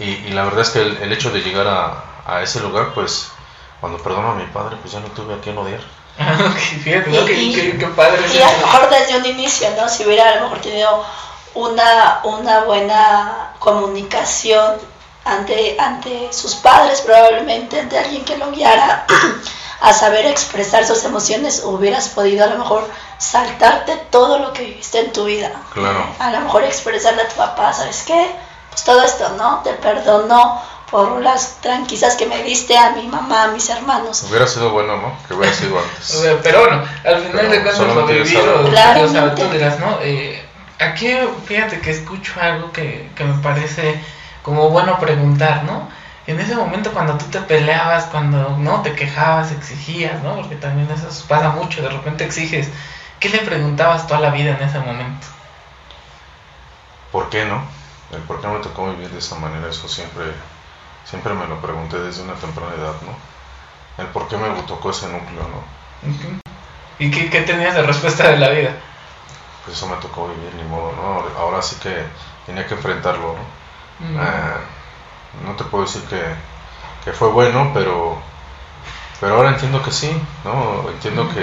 Y, 0.00 0.04
y 0.10 0.30
la 0.30 0.42
verdad 0.44 0.62
es 0.62 0.70
que 0.70 0.80
el, 0.82 0.96
el 0.96 1.12
hecho 1.12 1.30
de 1.30 1.40
llegar 1.40 1.68
a, 1.68 2.02
a 2.26 2.42
ese 2.42 2.58
lugar, 2.58 2.92
pues, 2.94 3.28
cuando 3.80 3.98
perdono 4.02 4.32
a 4.32 4.34
mi 4.34 4.46
padre, 4.46 4.76
pues 4.82 4.92
ya 4.92 4.98
no 4.98 5.06
tuve 5.08 5.34
a 5.34 5.38
quien 5.40 5.56
odiar. 5.56 5.80
Ah, 6.18 6.34
fíjate, 6.82 7.10
Qué, 7.26 7.32
y- 7.34 7.54
qué- 7.54 7.78
qué 7.78 7.86
padre. 7.88 8.18
Y 8.34 8.38
a 8.42 8.50
lo 8.52 8.66
mejor 8.66 8.90
desde 8.90 9.16
un 9.18 9.26
inicio, 9.26 9.68
¿no? 9.80 9.88
Si 9.88 10.04
hubiera 10.04 10.28
a 10.30 10.34
lo 10.36 10.40
mejor 10.42 10.58
tenido 10.58 11.04
una, 11.54 12.20
una 12.24 12.60
buena 12.64 13.50
comunicación 13.60 14.78
ante, 15.24 15.76
ante 15.78 16.32
sus 16.32 16.54
padres, 16.56 17.00
probablemente 17.00 17.80
ante 17.80 17.98
alguien 17.98 18.24
que 18.24 18.36
lo 18.36 18.50
guiara 18.50 19.06
a 19.80 19.92
saber 19.92 20.26
expresar 20.26 20.86
sus 20.86 21.04
emociones, 21.04 21.62
hubieras 21.64 22.08
podido 22.08 22.44
a 22.44 22.48
lo 22.48 22.58
mejor 22.58 22.88
saltarte 23.18 23.96
todo 24.10 24.38
lo 24.38 24.52
que 24.52 24.64
viviste 24.64 25.00
en 25.00 25.12
tu 25.12 25.24
vida. 25.24 25.52
Claro. 25.72 26.06
A 26.18 26.30
lo 26.30 26.40
mejor 26.40 26.64
expresarle 26.64 27.22
a 27.22 27.28
tu 27.28 27.36
papá, 27.36 27.72
¿sabes 27.72 28.02
qué? 28.06 28.30
Pues 28.70 28.84
todo 28.84 29.02
esto, 29.02 29.28
¿no? 29.36 29.60
Te 29.62 29.72
perdono 29.74 30.60
por 30.90 31.20
las 31.22 31.60
tranquilizas 31.60 32.14
que 32.16 32.26
me 32.26 32.42
diste 32.42 32.76
a 32.76 32.90
mi 32.92 33.08
mamá, 33.08 33.44
a 33.44 33.48
mis 33.48 33.68
hermanos. 33.68 34.24
Hubiera 34.28 34.46
sido 34.46 34.70
bueno, 34.70 34.96
¿no? 34.96 35.18
Que 35.26 35.34
hubiera 35.34 35.54
sido 35.54 35.78
antes. 35.78 36.40
Pero 36.42 36.60
bueno, 36.60 36.84
al 37.04 37.22
final 37.22 37.32
Pero 37.32 37.50
de 37.50 37.62
cuentas 37.62 37.94
lo 37.94 38.06
vivido, 38.06 39.34
tú 39.34 39.44
dirás, 39.50 39.80
¿no? 39.80 39.98
Eh, 40.02 40.42
aquí 40.78 41.14
fíjate 41.46 41.80
que 41.80 41.90
escucho 41.90 42.34
algo 42.40 42.72
que, 42.72 43.10
que 43.14 43.24
me 43.24 43.42
parece 43.42 44.00
como 44.44 44.70
bueno 44.70 45.00
preguntar, 45.00 45.64
¿no? 45.64 45.88
En 46.28 46.38
ese 46.38 46.54
momento 46.54 46.92
cuando 46.92 47.18
tú 47.18 47.24
te 47.26 47.40
peleabas, 47.40 48.04
cuando 48.06 48.56
no 48.58 48.82
te 48.82 48.94
quejabas, 48.94 49.50
exigías, 49.50 50.22
¿no? 50.22 50.36
Porque 50.36 50.54
también 50.56 50.88
eso 50.90 51.08
pasa 51.28 51.48
mucho, 51.50 51.82
de 51.82 51.88
repente 51.90 52.24
exiges. 52.24 52.68
¿Qué 53.18 53.28
le 53.30 53.38
preguntabas 53.38 54.06
toda 54.06 54.20
la 54.20 54.30
vida 54.30 54.56
en 54.56 54.62
ese 54.68 54.78
momento? 54.78 55.26
¿Por 57.10 57.28
qué 57.30 57.44
no? 57.44 57.62
El 58.12 58.20
por 58.22 58.40
qué 58.40 58.46
me 58.46 58.58
tocó 58.60 58.90
vivir 58.90 59.10
de 59.10 59.18
esa 59.18 59.36
manera, 59.36 59.68
eso 59.68 59.88
siempre, 59.88 60.24
siempre 61.04 61.34
me 61.34 61.46
lo 61.46 61.60
pregunté 61.60 61.98
desde 61.98 62.22
una 62.22 62.34
temprana 62.34 62.74
edad, 62.74 62.94
¿no? 63.02 63.14
El 64.02 64.08
por 64.10 64.28
qué 64.28 64.36
me 64.36 64.48
tocó 64.62 64.90
ese 64.90 65.08
núcleo, 65.08 65.42
¿no? 65.48 66.08
¿Y 66.98 67.10
qué, 67.10 67.30
qué 67.30 67.40
tenías 67.42 67.74
de 67.74 67.82
respuesta 67.82 68.28
de 68.30 68.38
la 68.38 68.50
vida? 68.50 68.70
Pues 69.64 69.76
eso 69.76 69.88
me 69.88 69.96
tocó 69.96 70.28
vivir, 70.28 70.54
ni 70.54 70.62
modo, 70.64 70.92
¿no? 70.92 71.02
Ahora- 71.02 71.34
Ahora 71.38 71.62
sí 71.62 71.76
que 71.82 72.04
tenía 72.46 72.66
que 72.66 72.74
enfrentarlo, 72.74 73.34
¿no? 73.34 73.63
Mm. 74.00 74.16
Ah, 74.18 74.56
no 75.44 75.52
te 75.56 75.64
puedo 75.64 75.84
decir 75.84 76.02
que, 76.02 76.22
que 77.04 77.12
fue 77.12 77.28
bueno, 77.28 77.70
pero, 77.74 78.18
pero 79.20 79.36
ahora 79.36 79.50
entiendo 79.50 79.82
que 79.82 79.90
sí, 79.92 80.10
¿no? 80.44 80.88
Entiendo 80.90 81.28
que 81.28 81.40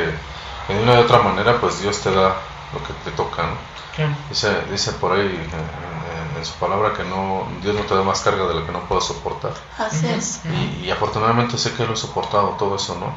de 0.74 0.84
una 0.84 0.94
u 0.94 1.02
otra 1.04 1.20
manera, 1.20 1.60
pues 1.60 1.82
Dios 1.82 2.00
te 2.02 2.12
da 2.12 2.36
lo 2.74 2.84
que 2.84 2.94
te 3.04 3.12
toca, 3.12 3.44
¿no? 3.44 3.56
Claro. 3.96 4.12
Dice, 4.30 4.62
dice 4.72 4.94
por 4.94 5.14
ahí 5.14 5.22
en, 5.26 5.32
en- 5.36 6.38
en 6.38 6.46
su 6.46 6.54
palabra 6.54 6.94
que 6.94 7.04
no, 7.04 7.46
Dios 7.62 7.76
no 7.76 7.82
te 7.82 7.94
da 7.96 8.04
más 8.04 8.22
carga 8.22 8.46
de 8.48 8.56
la 8.56 8.66
que 8.66 8.72
no 8.72 8.80
puedas 8.82 9.04
soportar. 9.06 9.52
Así 9.78 10.08
es. 10.08 10.40
Y, 10.82 10.86
y 10.86 10.92
afortunadamente 10.92 11.58
sé 11.58 11.74
que 11.74 11.86
lo 11.86 11.94
he 11.94 11.98
soportado 11.98 12.50
todo 12.58 12.76
eso, 12.78 12.96
¿no? 12.96 13.14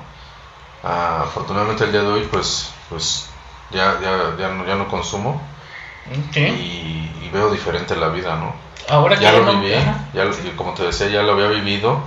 Ah, 0.82 1.22
afortunadamente 1.24 1.84
el 1.84 1.92
día 1.92 2.02
de 2.02 2.08
hoy, 2.08 2.28
pues, 2.30 2.70
pues 2.90 3.26
ya, 3.70 3.98
ya, 4.02 4.36
ya, 4.38 4.48
no, 4.48 4.66
ya 4.66 4.74
no 4.74 4.88
consumo 4.88 5.40
y, 6.56 7.10
y 7.22 7.30
veo 7.32 7.50
diferente 7.50 7.96
la 7.96 8.08
vida, 8.08 8.36
¿no? 8.36 8.52
Ahora 8.88 9.18
Ya 9.18 9.32
lo 9.32 9.44
no- 9.44 9.60
viví, 9.60 9.72
ya, 10.12 10.56
como 10.56 10.74
te 10.74 10.84
decía, 10.84 11.08
ya 11.08 11.22
lo 11.22 11.32
había 11.32 11.46
vivido, 11.48 12.00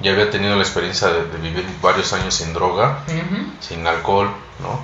ya 0.00 0.12
había 0.12 0.30
tenido 0.30 0.54
la 0.56 0.62
experiencia 0.62 1.08
de, 1.08 1.24
de 1.26 1.38
vivir 1.38 1.66
varios 1.82 2.12
años 2.12 2.34
sin 2.34 2.52
droga, 2.52 3.00
sin 3.60 3.86
alcohol, 3.86 4.30
¿no? 4.60 4.80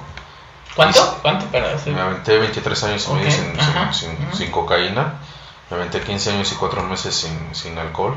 ¿Cuánto? 0.74 1.18
¿Cuánto? 1.22 1.46
Para 1.46 1.74
hacer- 1.74 1.92
Me 1.92 2.00
aventé 2.00 2.38
23 2.38 2.84
años 2.84 3.06
y 3.08 3.12
medio 3.14 3.30
sin, 3.30 3.52
sin, 3.92 4.32
sin- 4.36 4.50
cocaína. 4.50 5.14
Me 5.70 5.76
aventé 5.76 6.00
15 6.00 6.30
años 6.32 6.50
y 6.52 6.54
4 6.56 6.82
meses 6.82 7.14
sin, 7.14 7.78
alcohol. 7.78 8.14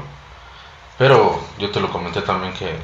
Pero 0.98 1.40
yo 1.58 1.72
te 1.72 1.80
lo 1.80 1.92
comenté 1.92 2.22
también 2.22 2.54
que 2.54 2.76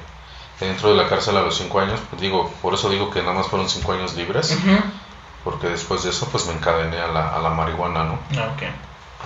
dentro 0.60 0.89
de 0.89 0.96
la 0.96 1.08
cárcel 1.08 1.38
a 1.38 1.41
los 1.41 1.55
5 1.58 1.79
años, 1.79 2.00
pues 2.10 2.22
digo, 2.22 2.51
por 2.62 2.74
eso 2.74 2.89
digo 2.89 3.10
que 3.12 3.22
nada 3.22 3.34
más 3.34 3.48
fueron 3.48 3.69
5 3.69 3.93
años 3.93 4.13
libres. 4.15 4.51
Porque 5.43 5.67
después 5.67 6.03
de 6.03 6.10
eso 6.10 6.27
pues 6.31 6.46
me 6.48 6.53
encadené 6.53 7.00
a 7.00 7.08
la, 7.08 7.29
a 7.29 7.39
la 7.39 7.50
marihuana, 7.51 8.03
¿no? 8.03 8.19
Ah, 8.38 8.50
ok. 8.53 8.63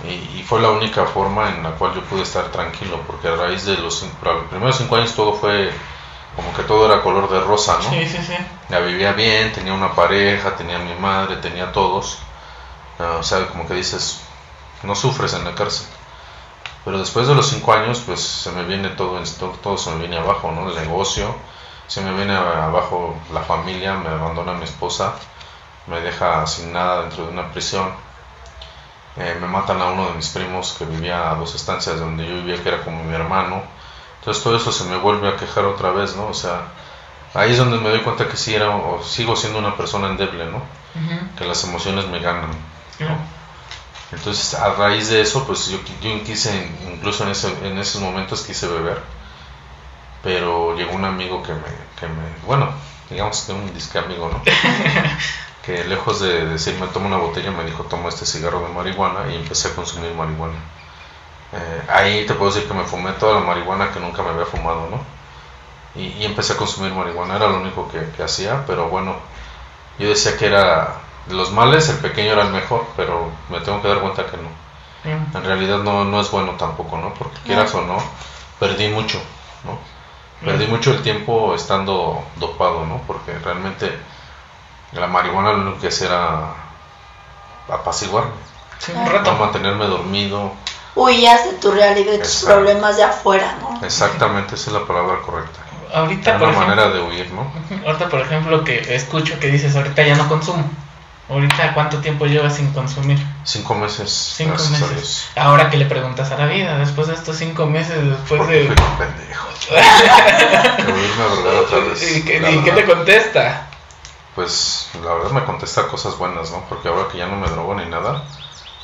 Y, 0.06 0.42
fue 0.42 0.60
la 0.60 0.70
única 0.70 1.06
forma 1.06 1.48
en 1.48 1.62
la 1.62 1.70
cual 1.72 1.94
yo 1.94 2.02
pude 2.02 2.22
estar 2.22 2.44
tranquilo. 2.48 3.00
Porque 3.06 3.28
a 3.28 3.36
raíz 3.36 3.64
de 3.64 3.76
los, 3.78 4.02
los 4.22 4.44
primeros 4.50 4.76
5 4.76 4.96
años 4.96 5.14
todo 5.14 5.32
fue 5.34 5.70
como 6.36 6.52
que 6.54 6.62
todo 6.64 6.86
era 6.86 7.02
color 7.02 7.30
de 7.30 7.40
rosa, 7.40 7.78
¿no? 7.82 7.90
Sí, 7.90 8.06
sí, 8.06 8.18
sí. 8.18 8.34
la 8.68 8.80
vivía 8.80 9.12
bien, 9.12 9.52
tenía 9.52 9.72
una 9.72 9.94
pareja, 9.94 10.56
tenía 10.56 10.76
a 10.76 10.80
mi 10.80 10.94
madre, 10.96 11.36
tenía 11.36 11.64
a 11.64 11.72
todos. 11.72 12.18
Ah, 12.98 13.16
o 13.20 13.22
sea, 13.22 13.46
como 13.48 13.66
que 13.66 13.74
dices, 13.74 14.20
no 14.82 14.94
sufres 14.94 15.32
en 15.34 15.44
la 15.44 15.54
cárcel. 15.54 15.86
Pero 16.84 16.98
después 16.98 17.26
de 17.26 17.34
los 17.34 17.48
cinco 17.48 17.72
años, 17.72 18.02
pues 18.04 18.20
se 18.20 18.50
me 18.52 18.64
viene 18.64 18.90
todo, 18.90 19.16
en- 19.18 19.34
todo, 19.38 19.50
todo 19.62 19.78
se 19.78 19.90
me 19.90 19.98
viene 20.00 20.18
abajo, 20.18 20.50
¿no? 20.52 20.68
El 20.68 20.76
negocio, 20.76 21.34
se 21.86 22.02
me 22.02 22.12
viene 22.14 22.34
abajo 22.36 23.16
la 23.32 23.40
familia, 23.40 23.94
me 23.94 24.10
abandona 24.10 24.52
mi 24.52 24.64
esposa, 24.64 25.14
me 25.86 26.00
deja 26.00 26.46
sin 26.46 26.72
nada 26.72 27.02
dentro 27.02 27.26
de 27.26 27.32
una 27.32 27.50
prisión. 27.52 27.90
Eh, 29.16 29.36
me 29.40 29.46
matan 29.46 29.80
a 29.80 29.86
uno 29.92 30.08
de 30.08 30.14
mis 30.14 30.28
primos 30.28 30.74
que 30.76 30.84
vivía 30.84 31.30
a 31.30 31.34
dos 31.36 31.54
estancias 31.54 31.96
de 31.96 32.02
donde 32.02 32.26
yo 32.26 32.34
vivía, 32.34 32.62
que 32.62 32.68
era 32.68 32.82
como 32.82 33.04
mi 33.04 33.14
hermano. 33.14 33.62
Entonces 34.18 34.42
todo 34.42 34.56
eso 34.56 34.72
se 34.72 34.84
me 34.84 34.96
vuelve 34.96 35.28
a 35.28 35.36
quejar 35.36 35.64
otra 35.66 35.90
vez, 35.90 36.16
¿no? 36.16 36.26
O 36.26 36.34
sea, 36.34 36.62
ahí 37.34 37.52
es 37.52 37.58
donde 37.58 37.78
me 37.78 37.90
doy 37.90 38.00
cuenta 38.00 38.26
que 38.28 38.36
sí 38.36 38.54
era 38.54 38.70
o 38.70 39.02
sigo 39.02 39.36
siendo 39.36 39.58
una 39.58 39.76
persona 39.76 40.08
endeble, 40.08 40.46
¿no? 40.46 40.62
Que 41.36 41.44
las 41.44 41.62
emociones 41.64 42.06
me 42.06 42.20
ganan. 42.20 42.50
Claro. 42.96 43.16
Entonces, 44.12 44.54
a 44.54 44.74
raíz 44.74 45.08
de 45.08 45.20
eso, 45.20 45.44
pues 45.44 45.68
yo, 45.68 45.78
yo 46.00 46.24
quise, 46.24 46.70
incluso 46.92 47.24
en, 47.24 47.30
ese, 47.30 47.48
en 47.66 47.78
esos 47.78 48.00
momentos 48.00 48.42
quise 48.42 48.68
beber, 48.68 49.00
pero 50.22 50.76
llegó 50.76 50.92
un 50.92 51.04
amigo 51.04 51.42
que 51.42 51.52
me, 51.52 51.60
que 51.98 52.06
me 52.06 52.22
bueno, 52.46 52.70
digamos 53.10 53.40
que 53.42 53.52
un 53.52 53.74
disque 53.74 53.98
amigo, 53.98 54.30
¿no? 54.32 54.40
que 55.64 55.84
lejos 55.84 56.20
de 56.20 56.46
decirme 56.46 56.86
toma 56.88 57.06
una 57.06 57.16
botella, 57.16 57.50
me 57.50 57.64
dijo 57.64 57.84
toma 57.84 58.08
este 58.08 58.26
cigarro 58.26 58.60
de 58.60 58.68
marihuana 58.74 59.32
y 59.32 59.36
empecé 59.36 59.68
a 59.68 59.74
consumir 59.74 60.12
marihuana. 60.14 60.58
Eh, 61.52 61.82
ahí 61.88 62.26
te 62.26 62.34
puedo 62.34 62.52
decir 62.52 62.68
que 62.68 62.74
me 62.74 62.84
fumé 62.84 63.12
toda 63.12 63.40
la 63.40 63.46
marihuana 63.46 63.90
que 63.92 64.00
nunca 64.00 64.22
me 64.22 64.30
había 64.30 64.44
fumado, 64.44 64.88
¿no? 64.90 65.00
Y, 66.00 66.08
y 66.08 66.24
empecé 66.24 66.54
a 66.54 66.56
consumir 66.56 66.92
marihuana, 66.92 67.36
era 67.36 67.48
lo 67.48 67.60
único 67.60 67.88
que, 67.90 68.10
que 68.16 68.22
hacía, 68.22 68.64
pero 68.66 68.88
bueno, 68.88 69.14
yo 69.98 70.08
decía 70.08 70.36
que 70.36 70.46
era 70.46 70.96
de 71.26 71.34
los 71.34 71.52
males, 71.52 71.88
el 71.88 71.98
pequeño 71.98 72.32
era 72.32 72.42
el 72.42 72.52
mejor, 72.52 72.86
pero 72.96 73.30
me 73.48 73.60
tengo 73.60 73.80
que 73.80 73.88
dar 73.88 74.00
cuenta 74.00 74.26
que 74.26 74.36
no. 74.36 74.64
Mm. 75.04 75.36
en 75.36 75.44
realidad 75.44 75.78
no, 75.78 76.04
no 76.04 76.20
es 76.20 76.30
bueno 76.30 76.52
tampoco, 76.52 76.96
¿no? 76.98 77.12
Porque 77.14 77.38
quieras 77.44 77.74
o 77.74 77.82
no, 77.82 77.98
perdí 78.58 78.88
mucho, 78.88 79.20
¿no? 79.64 79.78
Perdí 80.44 80.66
mucho 80.66 80.90
el 80.92 81.02
tiempo 81.02 81.54
estando 81.54 82.22
dopado, 82.36 82.84
¿no? 82.86 83.00
Porque 83.06 83.38
realmente 83.38 83.98
la 84.94 85.06
marihuana 85.06 85.52
lo 85.52 85.58
único 85.62 85.80
que 85.80 85.88
hacía 85.88 86.06
era 86.08 86.54
apaciguarme, 87.68 88.32
Sí, 88.78 88.92
un 88.92 89.04
¿no? 89.04 89.10
rato. 89.10 89.32
mantenerme 89.36 89.86
dormido. 89.86 90.52
Huías 90.94 91.44
de 91.44 91.52
tu 91.54 91.70
realidad 91.72 92.12
y 92.12 92.18
de 92.18 92.24
tus 92.24 92.44
problemas 92.44 92.96
de 92.96 93.02
afuera, 93.04 93.56
¿no? 93.60 93.84
Exactamente, 93.84 94.54
esa 94.54 94.70
es 94.70 94.74
la 94.74 94.86
palabra 94.86 95.16
correcta. 95.24 95.60
Ahorita, 95.92 96.30
Era 96.30 96.38
por 96.38 96.48
una 96.48 96.56
ejemplo, 96.58 96.76
manera 96.82 96.94
de 96.96 97.02
huir, 97.02 97.30
¿no? 97.32 97.50
ahorita, 97.86 98.08
por 98.08 98.20
ejemplo, 98.20 98.64
que 98.64 98.94
escucho 98.94 99.38
que 99.40 99.48
dices, 99.48 99.74
ahorita 99.76 100.02
ya 100.02 100.16
no 100.16 100.28
consumo. 100.28 100.68
Ahorita, 101.30 101.72
¿cuánto 101.72 101.98
tiempo 101.98 102.26
llevas 102.26 102.56
sin 102.56 102.70
consumir? 102.74 103.18
Cinco 103.44 103.74
meses, 103.74 104.34
Cinco 104.36 104.52
meses. 104.56 104.90
Dios. 104.90 105.28
Ahora 105.36 105.70
que 105.70 105.78
le 105.78 105.86
preguntas 105.86 106.30
a 106.32 106.36
la 106.36 106.44
vida, 106.46 106.76
después 106.76 107.06
de 107.08 107.14
estos 107.14 107.36
cinco 107.38 107.64
meses, 107.66 107.96
después 107.96 108.38
Porque 108.40 108.54
de... 108.54 108.66
fui 108.66 108.76
un 108.84 108.96
pendejo. 108.98 109.48
Otra 111.64 111.78
vez. 111.78 112.16
¿Y 112.16 112.22
qué, 112.24 112.50
y 112.50 112.58
qué 112.62 112.72
te 112.72 112.84
contesta? 112.84 113.66
Pues 114.34 114.88
la 115.04 115.14
verdad 115.14 115.30
me 115.30 115.44
contesta 115.44 115.86
cosas 115.86 116.18
buenas, 116.18 116.50
¿no? 116.50 116.64
Porque 116.68 116.88
ahora 116.88 117.08
que 117.08 117.18
ya 117.18 117.26
no 117.26 117.36
me 117.36 117.48
drogo 117.48 117.74
ni 117.74 117.86
nada, 117.86 118.24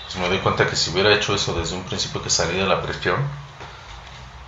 pues 0.05 0.17
me 0.17 0.29
doy 0.29 0.39
cuenta 0.39 0.67
que 0.69 0.77
si 0.77 0.91
hubiera 0.91 1.13
hecho 1.13 1.35
eso 1.35 1.55
desde 1.55 1.75
un 1.75 1.83
principio 1.85 2.23
que 2.23 2.31
salí 2.31 2.57
de 2.57 2.67
la 2.67 2.81
prisión, 2.83 3.17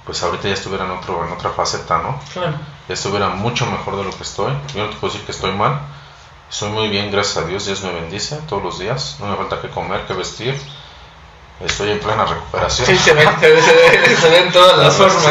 pues 0.04 0.22
ahorita 0.22 0.48
ya 0.48 0.54
estuviera 0.54 0.84
en, 0.84 0.92
otro, 0.92 1.24
en 1.26 1.32
otra 1.32 1.50
faceta, 1.50 1.98
¿no? 1.98 2.20
Claro. 2.32 2.54
Ya 2.88 2.94
estuviera 2.94 3.28
mucho 3.30 3.66
mejor 3.66 3.96
de 3.96 4.04
lo 4.04 4.10
que 4.16 4.22
estoy. 4.22 4.52
Yo 4.74 4.84
no 4.84 4.90
te 4.90 4.96
puedo 4.96 5.12
decir 5.12 5.26
que 5.26 5.32
estoy 5.32 5.52
mal. 5.52 5.80
Estoy 6.50 6.70
muy 6.70 6.88
bien, 6.88 7.10
gracias 7.10 7.38
a 7.44 7.46
Dios. 7.48 7.66
Dios 7.66 7.82
me 7.82 7.92
bendice 7.92 8.36
todos 8.48 8.62
los 8.62 8.78
días. 8.78 9.16
No 9.20 9.26
me 9.26 9.36
falta 9.36 9.60
que 9.60 9.70
comer, 9.70 10.02
que 10.06 10.12
vestir. 10.14 10.60
Estoy 11.60 11.92
en 11.92 12.00
plena 12.00 12.24
recuperación. 12.26 12.86
Sí, 12.86 12.96
se 12.98 13.12
ven, 13.14 13.28
se 13.40 13.48
ven, 13.52 13.64
se 13.64 13.72
ven, 13.72 14.16
se 14.20 14.28
ven 14.28 14.52
todas 14.52 14.76
las 14.78 14.92
Sí. 14.94 14.98
formas. 15.02 15.24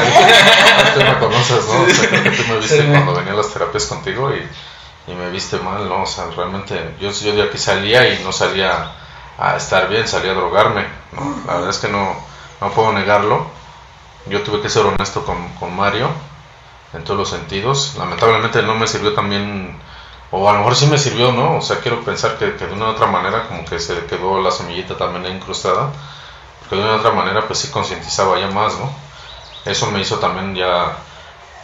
Tú 0.93 0.99
me 1.01 1.19
conoces, 1.19 1.65
¿no? 1.65 1.81
O 1.81 1.89
sea, 1.89 2.09
creo 2.09 2.23
que 2.23 2.31
tú 2.31 2.43
me 2.47 2.57
viste 2.59 2.81
Sí. 2.81 2.87
cuando 2.89 3.13
venía 3.13 3.33
a 3.33 3.35
las 3.35 3.49
terapias 3.53 3.85
contigo 3.85 4.31
y, 4.33 4.47
y 5.08 5.13
me 5.13 5.29
viste 5.29 5.58
mal, 5.60 5.88
¿no? 5.89 6.03
O 6.03 6.05
sea, 6.05 6.25
realmente 6.36 6.96
yo, 7.00 7.12
yo 7.12 7.34
de 7.34 7.43
aquí 7.43 7.58
salía 7.58 8.13
y 8.13 8.24
no 8.24 8.31
salía 8.31 8.91
a 9.38 9.55
estar 9.55 9.89
bien, 9.89 10.08
salía 10.08 10.31
a 10.31 10.36
drogarme, 10.36 10.86
¿no? 11.13 11.41
La 11.48 11.53
verdad 11.55 11.70
es 11.70 11.77
que 11.79 11.88
no, 11.88 12.15
no 12.60 12.72
puedo 12.72 12.93
negarlo. 12.93 13.48
Yo 14.27 14.41
tuve 14.43 14.62
que 14.62 14.70
ser 14.70 14.86
honesto 14.86 15.25
con, 15.25 15.48
con 15.60 15.75
Mario 15.75 16.10
en 16.93 17.03
todos 17.03 17.20
los 17.20 17.29
sentidos. 17.29 17.96
Lamentablemente 17.98 18.62
no 18.63 18.75
me 18.75 18.88
sirvió 18.88 19.13
también, 19.13 19.79
o 20.31 20.50
a 20.50 20.53
lo 20.53 20.60
mejor 20.60 20.75
sí 20.75 20.86
me 20.88 20.98
sirvió, 20.98 21.31
¿no? 21.31 21.58
O 21.58 21.62
sea, 21.62 21.79
quiero 21.79 22.03
pensar 22.03 22.38
que, 22.38 22.55
que 22.55 22.67
de 22.67 22.74
una 22.74 22.86
u 22.86 22.89
otra 22.89 23.08
manera 23.08 23.48
como 23.48 23.65
que 23.65 23.79
se 23.79 24.05
quedó 24.05 24.41
la 24.41 24.51
semillita 24.51 24.98
también 24.98 25.36
incrustada. 25.36 25.91
Porque 26.60 26.75
de 26.75 26.84
una 26.84 26.96
u 26.96 27.00
otra 27.00 27.12
manera 27.12 27.48
pues 27.48 27.60
sí 27.60 27.70
concientizaba 27.70 28.39
ya 28.39 28.48
más, 28.48 28.77
¿no? 28.77 28.91
Eso 29.65 29.91
me 29.91 30.01
hizo 30.01 30.20
también 30.20 30.55
ya, 30.55 30.98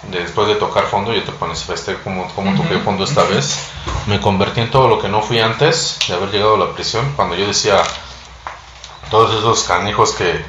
después 0.04 0.48
de 0.48 0.56
tocar 0.56 0.86
fondo, 0.86 1.14
yo 1.14 1.24
te 1.24 1.32
manifesté 1.40 1.96
como, 2.02 2.28
como 2.34 2.56
toqué 2.56 2.76
Ujú. 2.76 2.86
fondo 2.86 3.04
esta 3.04 3.24
vez. 3.24 3.70
Me 4.06 4.22
convertí 4.22 4.62
en 4.62 4.72
todo 4.72 4.88
lo 4.88 5.00
que 5.02 5.10
no 5.10 5.22
fui 5.22 5.40
antes 5.40 6.00
de 6.08 6.14
haber 6.14 6.32
llegado 6.32 6.56
a 6.56 6.60
la 6.68 6.74
prisión. 6.74 7.14
Cuando 7.16 7.36
yo 7.36 7.48
decía, 7.48 7.82
todos 9.10 9.34
esos 9.36 9.64
canijos 9.64 10.12
que, 10.14 10.46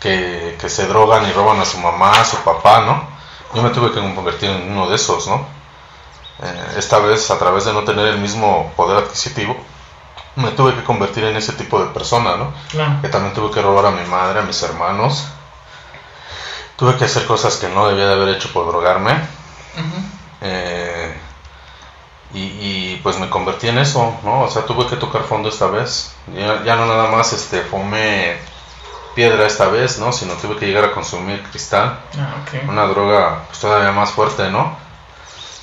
que, 0.00 0.56
que 0.60 0.68
se 0.68 0.86
drogan 0.86 1.28
y 1.28 1.32
roban 1.32 1.60
a 1.60 1.64
su 1.64 1.78
mamá, 1.78 2.12
a 2.20 2.24
su 2.24 2.36
papá, 2.38 2.80
¿no? 2.82 3.06
Yo 3.54 3.62
me 3.62 3.70
tuve 3.70 3.92
que 3.92 4.00
convertir 4.14 4.50
en 4.50 4.72
uno 4.72 4.88
de 4.88 4.96
esos, 4.96 5.26
¿no? 5.28 5.46
Eh, 6.42 6.74
esta 6.78 6.98
vez, 6.98 7.30
a 7.30 7.38
través 7.38 7.64
de 7.64 7.72
no 7.72 7.84
tener 7.84 8.06
el 8.06 8.18
mismo 8.18 8.72
poder 8.76 9.04
adquisitivo, 9.04 9.56
me 10.36 10.50
tuve 10.52 10.74
que 10.74 10.82
convertir 10.82 11.24
en 11.24 11.36
ese 11.36 11.52
tipo 11.52 11.78
de 11.78 11.86
persona, 11.90 12.36
¿no? 12.36 12.52
Claro. 12.70 13.00
que 13.02 13.08
también 13.08 13.34
tuve 13.34 13.50
que 13.52 13.60
robar 13.60 13.86
a 13.86 13.90
mi 13.90 14.04
madre, 14.08 14.40
a 14.40 14.42
mis 14.42 14.62
hermanos. 14.62 15.26
Tuve 16.76 16.96
que 16.96 17.04
hacer 17.04 17.26
cosas 17.26 17.56
que 17.56 17.68
no 17.68 17.88
debía 17.88 18.06
de 18.08 18.14
haber 18.14 18.28
hecho 18.36 18.52
por 18.52 18.66
drogarme. 18.66 19.12
Eh, 20.40 21.14
y, 22.34 22.38
y, 22.40 23.00
pues 23.02 23.18
me 23.18 23.28
convertí 23.28 23.68
en 23.68 23.78
eso, 23.78 24.16
¿no? 24.24 24.42
O 24.42 24.50
sea, 24.50 24.64
tuve 24.64 24.86
que 24.86 24.96
tocar 24.96 25.22
fondo 25.24 25.48
esta 25.50 25.66
vez. 25.66 26.12
Ya, 26.34 26.62
ya 26.64 26.76
no 26.76 26.86
nada 26.86 27.08
más 27.10 27.32
este, 27.34 27.60
fumé 27.62 28.38
piedra 29.14 29.46
esta 29.46 29.66
vez, 29.66 29.98
¿no? 29.98 30.12
Sino 30.12 30.32
tuve 30.34 30.56
que 30.56 30.66
llegar 30.66 30.84
a 30.84 30.92
consumir 30.92 31.42
cristal. 31.50 32.00
Ah, 32.18 32.36
ok. 32.42 32.68
Una 32.68 32.86
droga 32.86 33.44
pues, 33.48 33.60
todavía 33.60 33.92
más 33.92 34.10
fuerte, 34.12 34.48
¿no? 34.50 34.74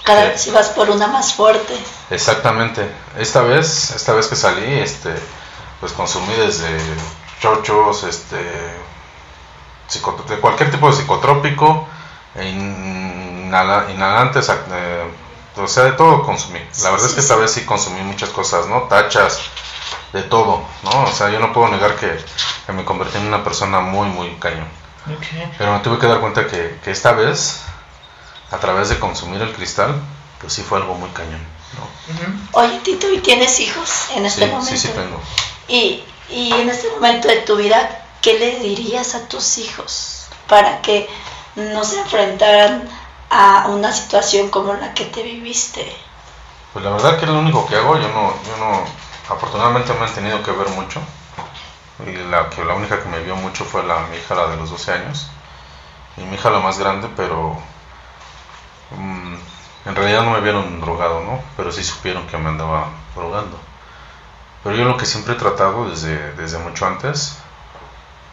Cada 0.03 0.21
Sí. 0.23 0.27
vez 0.29 0.47
ibas 0.47 0.69
por 0.69 0.89
una 0.91 1.07
más 1.07 1.33
fuerte. 1.33 1.75
Exactamente. 2.11 2.87
Esta 3.17 3.41
vez, 3.41 3.91
esta 3.91 4.13
vez 4.13 4.27
que 4.27 4.35
salí, 4.35 4.79
este, 4.79 5.13
pues 5.79 5.91
consumí 5.93 6.33
desde 6.35 6.77
chochos, 7.41 8.03
este, 8.03 8.37
cualquier 10.41 10.71
tipo 10.71 10.89
de 10.89 10.95
psicotrópico, 10.95 11.87
e 12.35 12.45
inhala- 12.49 13.89
inhalantes, 13.91 14.49
eh, 14.49 15.03
o 15.57 15.67
sea, 15.67 15.83
de 15.85 15.91
todo 15.93 16.23
consumí. 16.23 16.59
La 16.83 16.91
verdad 16.91 17.07
es 17.07 17.13
que 17.13 17.19
esta 17.19 17.35
vez 17.35 17.51
sí 17.51 17.65
consumí 17.65 18.01
muchas 18.01 18.29
cosas, 18.29 18.67
¿no? 18.67 18.83
Tachas, 18.83 19.39
de 20.13 20.23
todo, 20.23 20.63
¿no? 20.83 21.03
O 21.03 21.11
sea, 21.11 21.29
yo 21.29 21.39
no 21.39 21.51
puedo 21.53 21.69
negar 21.69 21.95
que, 21.95 22.17
que 22.65 22.71
me 22.73 22.85
convertí 22.85 23.17
en 23.17 23.27
una 23.27 23.43
persona 23.43 23.79
muy, 23.79 24.07
muy 24.07 24.29
cañón. 24.35 24.67
Ok. 25.07 25.25
Pero 25.57 25.73
me 25.73 25.79
tuve 25.79 25.97
que 25.99 26.07
dar 26.07 26.19
cuenta 26.19 26.45
que, 26.47 26.79
que 26.83 26.91
esta 26.91 27.11
vez, 27.13 27.61
a 28.51 28.57
través 28.57 28.89
de 28.89 28.99
consumir 28.99 29.41
el 29.41 29.53
cristal, 29.53 29.95
pues 30.39 30.53
sí 30.53 30.61
fue 30.61 30.77
algo 30.79 30.93
muy 30.95 31.09
cañón, 31.09 31.41
¿no? 31.77 32.13
Ujú. 32.13 32.39
Oye, 32.53 32.79
Tito, 32.83 33.11
¿y 33.11 33.19
tienes 33.19 33.59
hijos 33.59 33.89
en 34.15 34.25
este 34.25 34.45
Sí, 34.45 34.51
momento? 34.51 34.69
sí, 34.71 34.77
sí 34.77 34.87
tengo. 34.89 35.19
Y, 35.67 36.03
y 36.29 36.51
en 36.53 36.69
este 36.69 36.89
momento 36.91 37.27
de 37.27 37.37
tu 37.37 37.55
vida, 37.57 38.05
¿qué 38.21 38.37
le 38.37 38.59
dirías 38.59 39.15
a 39.15 39.27
tus 39.27 39.57
hijos 39.57 40.27
para 40.47 40.81
que 40.81 41.09
no 41.55 41.83
se 41.83 41.99
enfrentaran 41.99 42.89
a 43.29 43.67
una 43.69 43.91
situación 43.91 44.49
como 44.49 44.73
la 44.73 44.93
que 44.93 45.05
te 45.05 45.23
viviste? 45.23 45.95
Pues 46.73 46.85
la 46.85 46.91
verdad 46.91 47.17
que 47.17 47.25
es 47.25 47.31
lo 47.31 47.39
único 47.39 47.65
que 47.67 47.75
hago, 47.75 47.95
yo 47.97 48.07
no, 48.09 48.33
yo 48.43 48.57
no, 48.57 48.83
afortunadamente 49.33 49.93
me 49.93 50.05
han 50.05 50.13
tenido 50.13 50.43
que 50.43 50.51
ver 50.51 50.69
mucho. 50.69 51.01
Y 52.05 52.13
la 52.29 52.49
que 52.49 52.63
la 52.63 52.75
única 52.75 53.01
que 53.01 53.09
me 53.09 53.19
vio 53.19 53.35
mucho 53.35 53.65
fue 53.65 53.83
la 53.83 53.99
mi 54.07 54.17
hija, 54.17 54.35
la 54.35 54.47
de 54.47 54.57
los 54.57 54.69
12 54.69 54.91
años. 54.93 55.27
Y 56.17 56.21
mi 56.21 56.35
hija 56.35 56.49
la 56.49 56.59
más 56.59 56.79
grande, 56.79 57.09
pero 57.15 57.57
mm, 58.91 59.35
en 59.85 59.95
realidad 59.95 60.23
no 60.23 60.31
me 60.31 60.41
vieron 60.41 60.79
drogado, 60.79 61.21
¿no? 61.21 61.41
Pero 61.57 61.71
sí 61.71 61.83
supieron 61.83 62.25
que 62.27 62.37
me 62.37 62.49
andaba 62.49 62.89
drogando. 63.15 63.59
Pero 64.63 64.75
yo 64.75 64.85
lo 64.85 64.97
que 64.97 65.05
siempre 65.05 65.33
he 65.33 65.37
tratado 65.37 65.89
desde, 65.89 66.33
desde 66.33 66.57
mucho 66.59 66.85
antes 66.85 67.37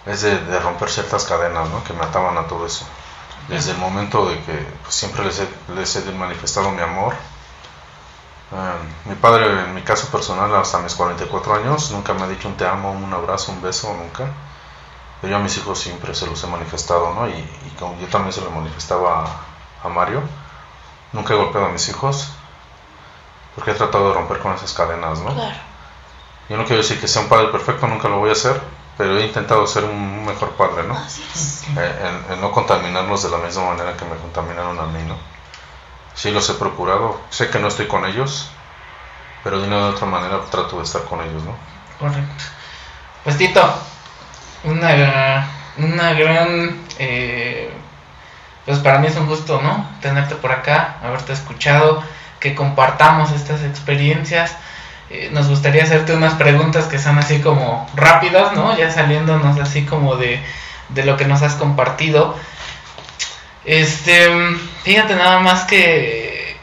es 0.07 0.23
de, 0.23 0.39
de 0.39 0.61
romper 0.61 0.89
ciertas 0.91 1.25
cadenas, 1.25 1.69
¿no? 1.71 1.83
Que 1.85 1.93
me 1.93 2.05
ataban 2.05 2.37
a 2.39 2.47
todo 2.47 2.67
eso. 2.67 2.87
Desde 3.49 3.73
el 3.73 3.79
momento 3.79 4.29
de 4.29 4.41
que 4.43 4.53
pues, 4.83 4.95
siempre 4.95 5.25
les 5.25 5.41
he, 5.41 5.49
les 5.75 5.97
he 5.97 6.13
manifestado 6.13 6.71
mi 6.71 6.83
amor, 6.83 7.15
eh, 8.53 9.09
mi 9.09 9.15
padre, 9.17 9.47
en 9.65 9.75
mi 9.75 9.83
caso 9.83 10.09
personal, 10.09 10.55
hasta 10.55 10.79
mis 10.79 10.95
44 10.95 11.55
años, 11.55 11.91
nunca 11.91 12.15
me 12.15 12.23
ha 12.23 12.29
dicho 12.29 12.49
un 12.49 12.57
te 12.57 12.67
amo, 12.67 12.93
un 12.93 13.13
abrazo, 13.13 13.53
un 13.53 13.63
beso, 13.63 13.93
nunca. 13.95 14.27
Pero 15.21 15.31
yo 15.33 15.37
a 15.39 15.41
mis 15.41 15.57
hijos 15.57 15.79
siempre 15.79 16.15
se 16.15 16.27
los 16.27 16.43
he 16.45 16.47
manifestado, 16.47 17.15
¿no? 17.15 17.29
Y, 17.29 17.33
y 17.33 17.77
como 17.79 17.99
yo 18.01 18.07
también 18.09 18.33
se 18.33 18.43
lo 18.43 18.51
manifestaba 18.51 19.25
a, 19.25 19.87
a 19.87 19.89
Mario. 19.89 20.23
Nunca 21.13 21.35
he 21.35 21.37
golpeado 21.37 21.67
a 21.67 21.71
mis 21.71 21.89
hijos, 21.89 22.29
porque 23.55 23.71
he 23.73 23.75
tratado 23.75 24.09
de 24.09 24.15
romper 24.15 24.39
con 24.39 24.53
esas 24.55 24.73
cadenas, 24.73 25.21
¿no? 25.21 25.35
Claro. 25.35 25.57
Yo 26.49 26.57
no 26.57 26.65
quiero 26.65 26.83
decir 26.83 27.01
que 27.01 27.09
sea 27.09 27.23
un 27.23 27.29
padre 27.29 27.49
perfecto, 27.49 27.87
nunca 27.87 28.09
lo 28.09 28.19
voy 28.19 28.31
a 28.31 28.33
hacer, 28.33 28.61
pero 28.97 29.19
he 29.19 29.27
intentado 29.27 29.67
ser 29.67 29.85
un 29.85 30.25
mejor 30.25 30.53
padre, 30.53 30.85
¿no? 30.85 30.97
Eh, 31.77 32.09
en, 32.29 32.33
en 32.35 32.41
no 32.41 32.51
contaminarlos 32.53 33.23
de 33.25 33.31
la 33.31 33.39
misma 33.39 33.67
manera 33.75 33.97
que 33.97 34.05
me 34.05 34.17
contaminaron 34.17 34.79
a 34.79 34.87
mí, 34.87 35.03
¿no? 35.07 35.17
Sí 36.15 36.31
los 36.31 36.49
he 36.49 36.55
procurado, 36.55 37.21
sé 37.31 37.51
que 37.51 37.59
no 37.59 37.69
estoy 37.69 37.87
con 37.87 38.07
ellos, 38.07 38.49
pero 39.45 39.61
de 39.61 39.67
una 39.69 39.79
u 39.79 39.83
otra 39.91 40.07
manera 40.07 40.41
trato 40.51 40.79
de 40.79 40.85
estar 40.85 41.05
con 41.05 41.21
ellos, 41.21 41.43
¿no? 41.45 41.55
Correcto. 41.99 42.45
Pues 43.25 43.37
Tito, 43.37 43.63
una, 44.65 45.47
una 45.79 46.13
gran... 46.15 46.81
eh, 46.99 47.71
pues 48.65 48.79
para 48.81 48.99
mí 48.99 49.07
es 49.09 49.17
un 49.17 49.27
gusto, 49.27 49.61
¿no? 49.63 49.89
Tenerte 50.01 50.35
por 50.37 50.51
acá, 50.53 50.97
haberte 51.03 51.33
escuchado, 51.33 52.03
que 52.41 52.55
compartamos 52.55 53.31
estas 53.33 53.63
experiencias. 53.63 54.57
Eh, 55.11 55.31
nos 55.33 55.49
gustaría 55.49 55.85
hacerte 55.85 56.15
unas 56.15 56.35
preguntas 56.35 56.87
que 56.87 56.99
son 56.99 57.19
así 57.19 57.41
como 57.41 57.89
rápidas, 57.95 58.55
¿no? 58.55 58.77
Ya 58.77 58.91
saliéndonos 58.91 59.59
así 59.61 59.85
como 59.85 60.17
de, 60.17 60.41
de 60.89 61.05
lo 61.05 61.17
que 61.17 61.27
nos 61.27 61.43
has 61.43 61.55
compartido. 61.55 62.35
Este, 63.65 64.29
fíjate 64.83 65.15
nada 65.15 65.41
más 65.41 65.65
que, 65.65 66.57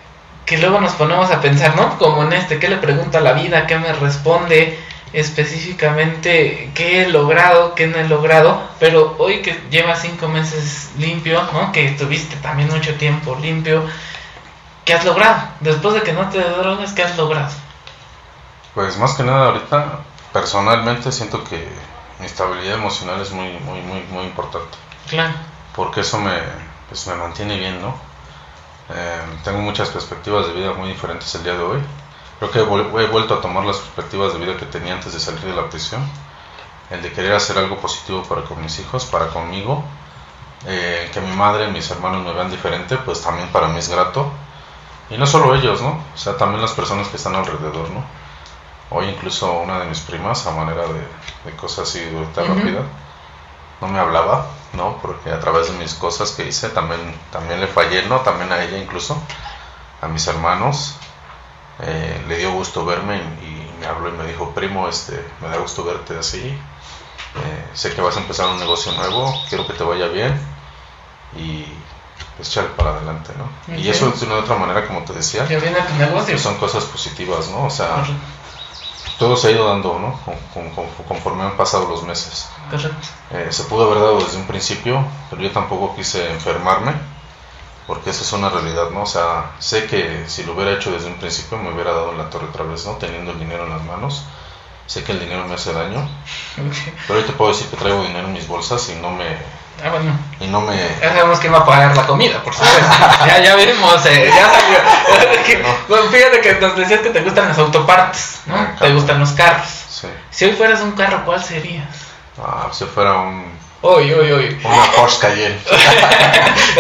que 0.46 0.58
luego 0.58 0.80
nos 0.80 0.94
ponemos 0.94 1.32
a 1.32 1.42
pensar, 1.42 1.76
¿no? 1.76 1.98
Como 1.98 2.24
en 2.24 2.34
este, 2.34 2.60
¿qué 2.60 2.70
le 2.70 2.78
pregunto 2.78 3.18
a 3.18 3.22
la 3.22 3.34
vida? 3.34 3.68
¿Qué 3.68 3.78
me 3.78 3.94
responde? 3.94 4.80
específicamente 5.14 6.72
qué 6.74 7.04
he 7.04 7.10
logrado, 7.10 7.76
qué 7.76 7.88
no 7.88 7.98
he 7.98 8.08
logrado, 8.08 8.62
pero 8.80 9.16
hoy 9.20 9.42
que 9.42 9.60
llevas 9.70 10.02
cinco 10.02 10.28
meses 10.28 10.92
limpio, 10.98 11.42
¿no? 11.54 11.72
que 11.72 11.86
estuviste 11.86 12.36
también 12.38 12.70
mucho 12.70 12.96
tiempo 12.96 13.38
limpio, 13.40 13.86
¿qué 14.84 14.96
has 14.96 15.06
logrado? 15.06 15.50
Después 15.60 15.94
de 15.94 16.02
que 16.02 16.14
no 16.14 16.30
te 16.30 16.40
drogas, 16.40 16.94
¿qué 16.94 17.04
has 17.04 17.16
logrado? 17.16 17.52
Pues 18.74 18.98
más 18.98 19.14
que 19.14 19.24
nada 19.24 19.48
ahorita, 19.48 20.00
personalmente 20.32 21.12
siento 21.12 21.44
que 21.44 21.68
mi 22.20 22.26
estabilidad 22.26 22.76
emocional 22.76 23.22
es 23.22 23.32
muy, 23.32 23.52
muy, 23.60 23.82
muy, 23.82 24.02
muy 24.12 24.24
importante. 24.26 24.78
Claro. 25.10 25.34
Porque 25.76 26.02
eso 26.02 26.20
me, 26.20 26.40
pues 26.90 27.06
me 27.08 27.16
mantiene 27.16 27.58
bien, 27.58 27.82
¿no? 27.82 27.96
Eh, 28.90 29.22
tengo 29.44 29.60
muchas 29.60 29.90
perspectivas 29.90 30.48
de 30.48 30.54
vida 30.54 30.74
muy 30.74 30.90
diferentes 30.90 31.34
el 31.36 31.44
día 31.44 31.54
de 31.54 31.64
hoy. 31.64 31.80
Creo 32.40 32.52
que 32.52 32.60
he, 32.60 32.66
vuel- 32.66 33.00
he 33.02 33.08
vuelto 33.08 33.36
a 33.36 33.42
tomar 33.42 33.64
las 33.66 33.78
perspectivas 33.78 34.34
de 34.34 34.40
vida 34.40 34.58
que 34.58 34.66
tenía 34.66 34.94
antes 34.94 35.14
de 35.14 35.20
salir 35.20 35.42
de 35.42 35.54
la 35.56 35.70
prisión. 35.70 36.02
El 36.90 37.02
de 37.02 37.12
querer 37.12 37.34
hacer 37.34 37.58
algo 37.58 37.78
positivo 37.78 38.24
para 38.24 38.44
con 38.44 38.62
mis 38.62 38.78
hijos, 38.80 39.06
para 39.06 39.28
conmigo. 39.30 39.84
Eh, 40.66 41.10
que 41.14 41.22
mi 41.22 41.36
madre 41.36 41.68
y 41.68 41.72
mis 41.72 41.90
hermanos 41.92 42.24
me 42.26 42.34
vean 42.34 42.50
diferente, 42.52 42.98
pues 42.98 43.22
también 43.22 43.50
para 43.50 43.68
mí 43.68 43.80
es 43.80 43.90
grato. 43.90 44.32
Y 45.10 45.18
no 45.18 45.26
solo 45.26 45.56
ellos, 45.56 45.82
¿no? 45.82 46.00
O 46.14 46.18
sea, 46.18 46.38
también 46.38 46.62
las 46.62 46.72
personas 46.72 47.08
que 47.08 47.18
están 47.18 47.36
alrededor, 47.36 47.90
¿no? 47.90 48.04
Hoy 48.94 49.10
incluso 49.10 49.52
una 49.54 49.80
de 49.80 49.86
mis 49.86 50.00
primas, 50.02 50.46
a 50.46 50.52
manera 50.52 50.84
de, 50.84 51.02
de 51.46 51.56
cosas 51.58 51.90
así 51.90 52.00
de 52.00 52.12
vuelta 52.12 52.44
rápida, 52.44 52.82
no 53.82 53.88
me 53.88 54.00
hablaba, 54.00 54.48
¿no? 54.74 54.98
Porque 55.02 55.32
a 55.32 55.40
través 55.40 55.72
de 55.72 55.78
mis 55.80 55.94
cosas 55.96 56.32
que 56.32 56.46
hice 56.48 56.70
también, 56.70 57.02
también 57.32 57.60
le 57.60 57.68
fallé, 57.68 58.04
¿no? 58.08 58.20
También 58.22 58.52
a 58.52 58.64
ella 58.64 58.78
incluso, 58.78 59.18
a 60.02 60.08
mis 60.08 60.26
hermanos. 60.28 60.96
eh, 61.82 62.24
le 62.28 62.38
dio 62.38 62.52
gusto 62.54 62.86
verme 62.86 63.18
y, 63.42 63.46
y 63.46 63.76
me 63.80 63.88
habló 63.88 64.10
y 64.10 64.12
me 64.14 64.26
dijo, 64.28 64.52
primo, 64.52 64.88
este, 64.88 65.26
me 65.42 65.48
da 65.50 65.58
gusto 65.58 65.84
verte 65.84 66.18
así. 66.18 66.40
eh, 66.40 67.66
sé 67.74 67.94
que 67.96 68.02
vas 68.02 68.16
a 68.16 68.20
empezar 68.20 68.48
un 68.50 68.60
negocio 68.60 68.92
nuevo, 68.94 69.34
quiero 69.50 69.66
que 69.66 69.74
te 69.74 69.84
vaya 69.84 70.08
bien 70.08 70.40
y 71.36 71.66
pues 72.38 72.50
echar 72.50 72.68
para 72.76 72.92
adelante, 72.92 73.34
¿no? 73.38 73.76
Y 73.76 73.90
eso 73.90 74.12
de 74.12 74.26
una 74.26 74.36
u 74.36 74.40
otra 74.40 74.56
manera, 74.56 74.88
como 74.88 75.02
te 75.04 75.14
decía, 75.14 75.46
Ya 75.48 75.60
viene 75.60 75.82
tu 75.82 75.94
negocio. 75.96 76.38
son 76.38 76.58
cosas 76.58 76.84
positivas, 76.86 77.48
¿no? 77.50 77.66
O 77.66 77.70
sea. 77.72 78.04
Todo 79.20 79.38
se 79.38 79.48
ha 79.48 79.52
ido 79.52 79.68
dando, 79.68 80.00
¿no? 80.00 80.20
Con- 80.26 80.40
con- 80.54 80.70
con- 80.76 81.06
conforme 81.08 81.44
han 81.44 81.58
pasado 81.58 81.88
los 81.88 82.04
meses. 82.04 82.48
Correcto. 82.70 83.08
Eh, 83.32 83.48
se 83.52 83.64
pudo 83.66 83.86
haber 83.86 84.00
dado 84.00 84.20
desde 84.20 84.38
un 84.38 84.48
principio, 84.48 85.04
pero 85.30 85.42
yo 85.42 85.52
tampoco 85.52 85.96
quise 85.96 86.32
enfermarme, 86.32 86.94
porque 87.88 88.10
esa 88.12 88.24
es 88.24 88.34
una 88.34 88.50
realidad, 88.50 88.90
¿no? 88.92 89.04
O 89.04 89.06
sea, 89.06 89.52
sé 89.60 89.88
que 89.88 90.24
si 90.28 90.44
lo 90.44 90.54
hubiera 90.54 90.72
hecho 90.74 90.92
desde 90.92 91.08
un 91.08 91.16
principio 91.16 91.58
me 91.58 91.72
hubiera 91.74 91.92
dado 91.92 92.12
en 92.12 92.18
la 92.18 92.30
torre 92.30 92.48
otra 92.48 92.64
vez, 92.64 92.86
¿no? 92.86 92.94
Teniendo 92.94 93.32
el 93.32 93.40
dinero 93.40 93.66
en 93.66 93.72
las 93.72 93.84
manos. 93.84 94.24
Sé 94.86 95.04
que 95.04 95.14
el 95.14 95.20
dinero 95.20 95.48
me 95.48 95.56
hace 95.56 95.72
daño, 95.74 96.08
pero 97.08 97.20
hoy 97.20 97.26
te 97.26 97.32
puedo 97.34 97.52
decir 97.52 97.68
que 97.68 97.78
traigo 97.78 98.04
dinero 98.04 98.28
en 98.28 98.34
mis 98.34 98.48
bolsas 98.48 98.90
y 98.90 98.96
no 99.02 99.12
me... 99.12 99.38
Ah, 99.82 99.90
bueno. 99.90 100.12
Y 100.40 100.48
no 100.48 100.62
me... 100.62 100.76
Ya 101.02 101.10
sabemos 101.14 101.40
quién 101.40 101.54
va 101.54 101.60
a 101.60 101.66
pagar 101.66 101.96
la 101.96 102.06
comida, 102.06 102.42
por 102.44 102.54
supuesto. 102.54 102.86
ya, 103.28 103.40
ya 103.40 103.56
vimos, 103.56 104.06
eh, 104.06 104.30
ya 104.34 104.50
salió. 104.52 105.44
Que- 105.46 105.64
bueno, 105.90 106.10
fíjate 106.10 106.40
que 106.42 106.54
nos 106.56 106.76
decías 106.78 107.02
que 107.02 107.10
te 107.10 107.22
gustan 107.22 107.50
las 107.50 107.58
autopartes, 107.58 108.40
¿no? 108.46 108.56
Ah, 108.56 108.76
Te 108.80 108.94
gustan 108.94 109.20
los 109.20 109.32
carros. 109.32 109.68
Sí. 109.90 110.08
Si 110.32 110.46
hoy 110.46 110.54
fueras 110.54 110.82
un 110.82 110.92
carro, 110.94 111.24
¿cuál 111.26 111.44
serías? 111.44 111.88
Ah, 112.42 112.68
si 112.72 112.86
fuera 112.86 113.14
un... 113.20 113.52
Hoy, 113.82 114.14
hoy, 114.14 114.32
hoy. 114.32 114.62
Una 114.64 114.92
Porsche 114.94 115.20
Cayenne. 115.20 115.60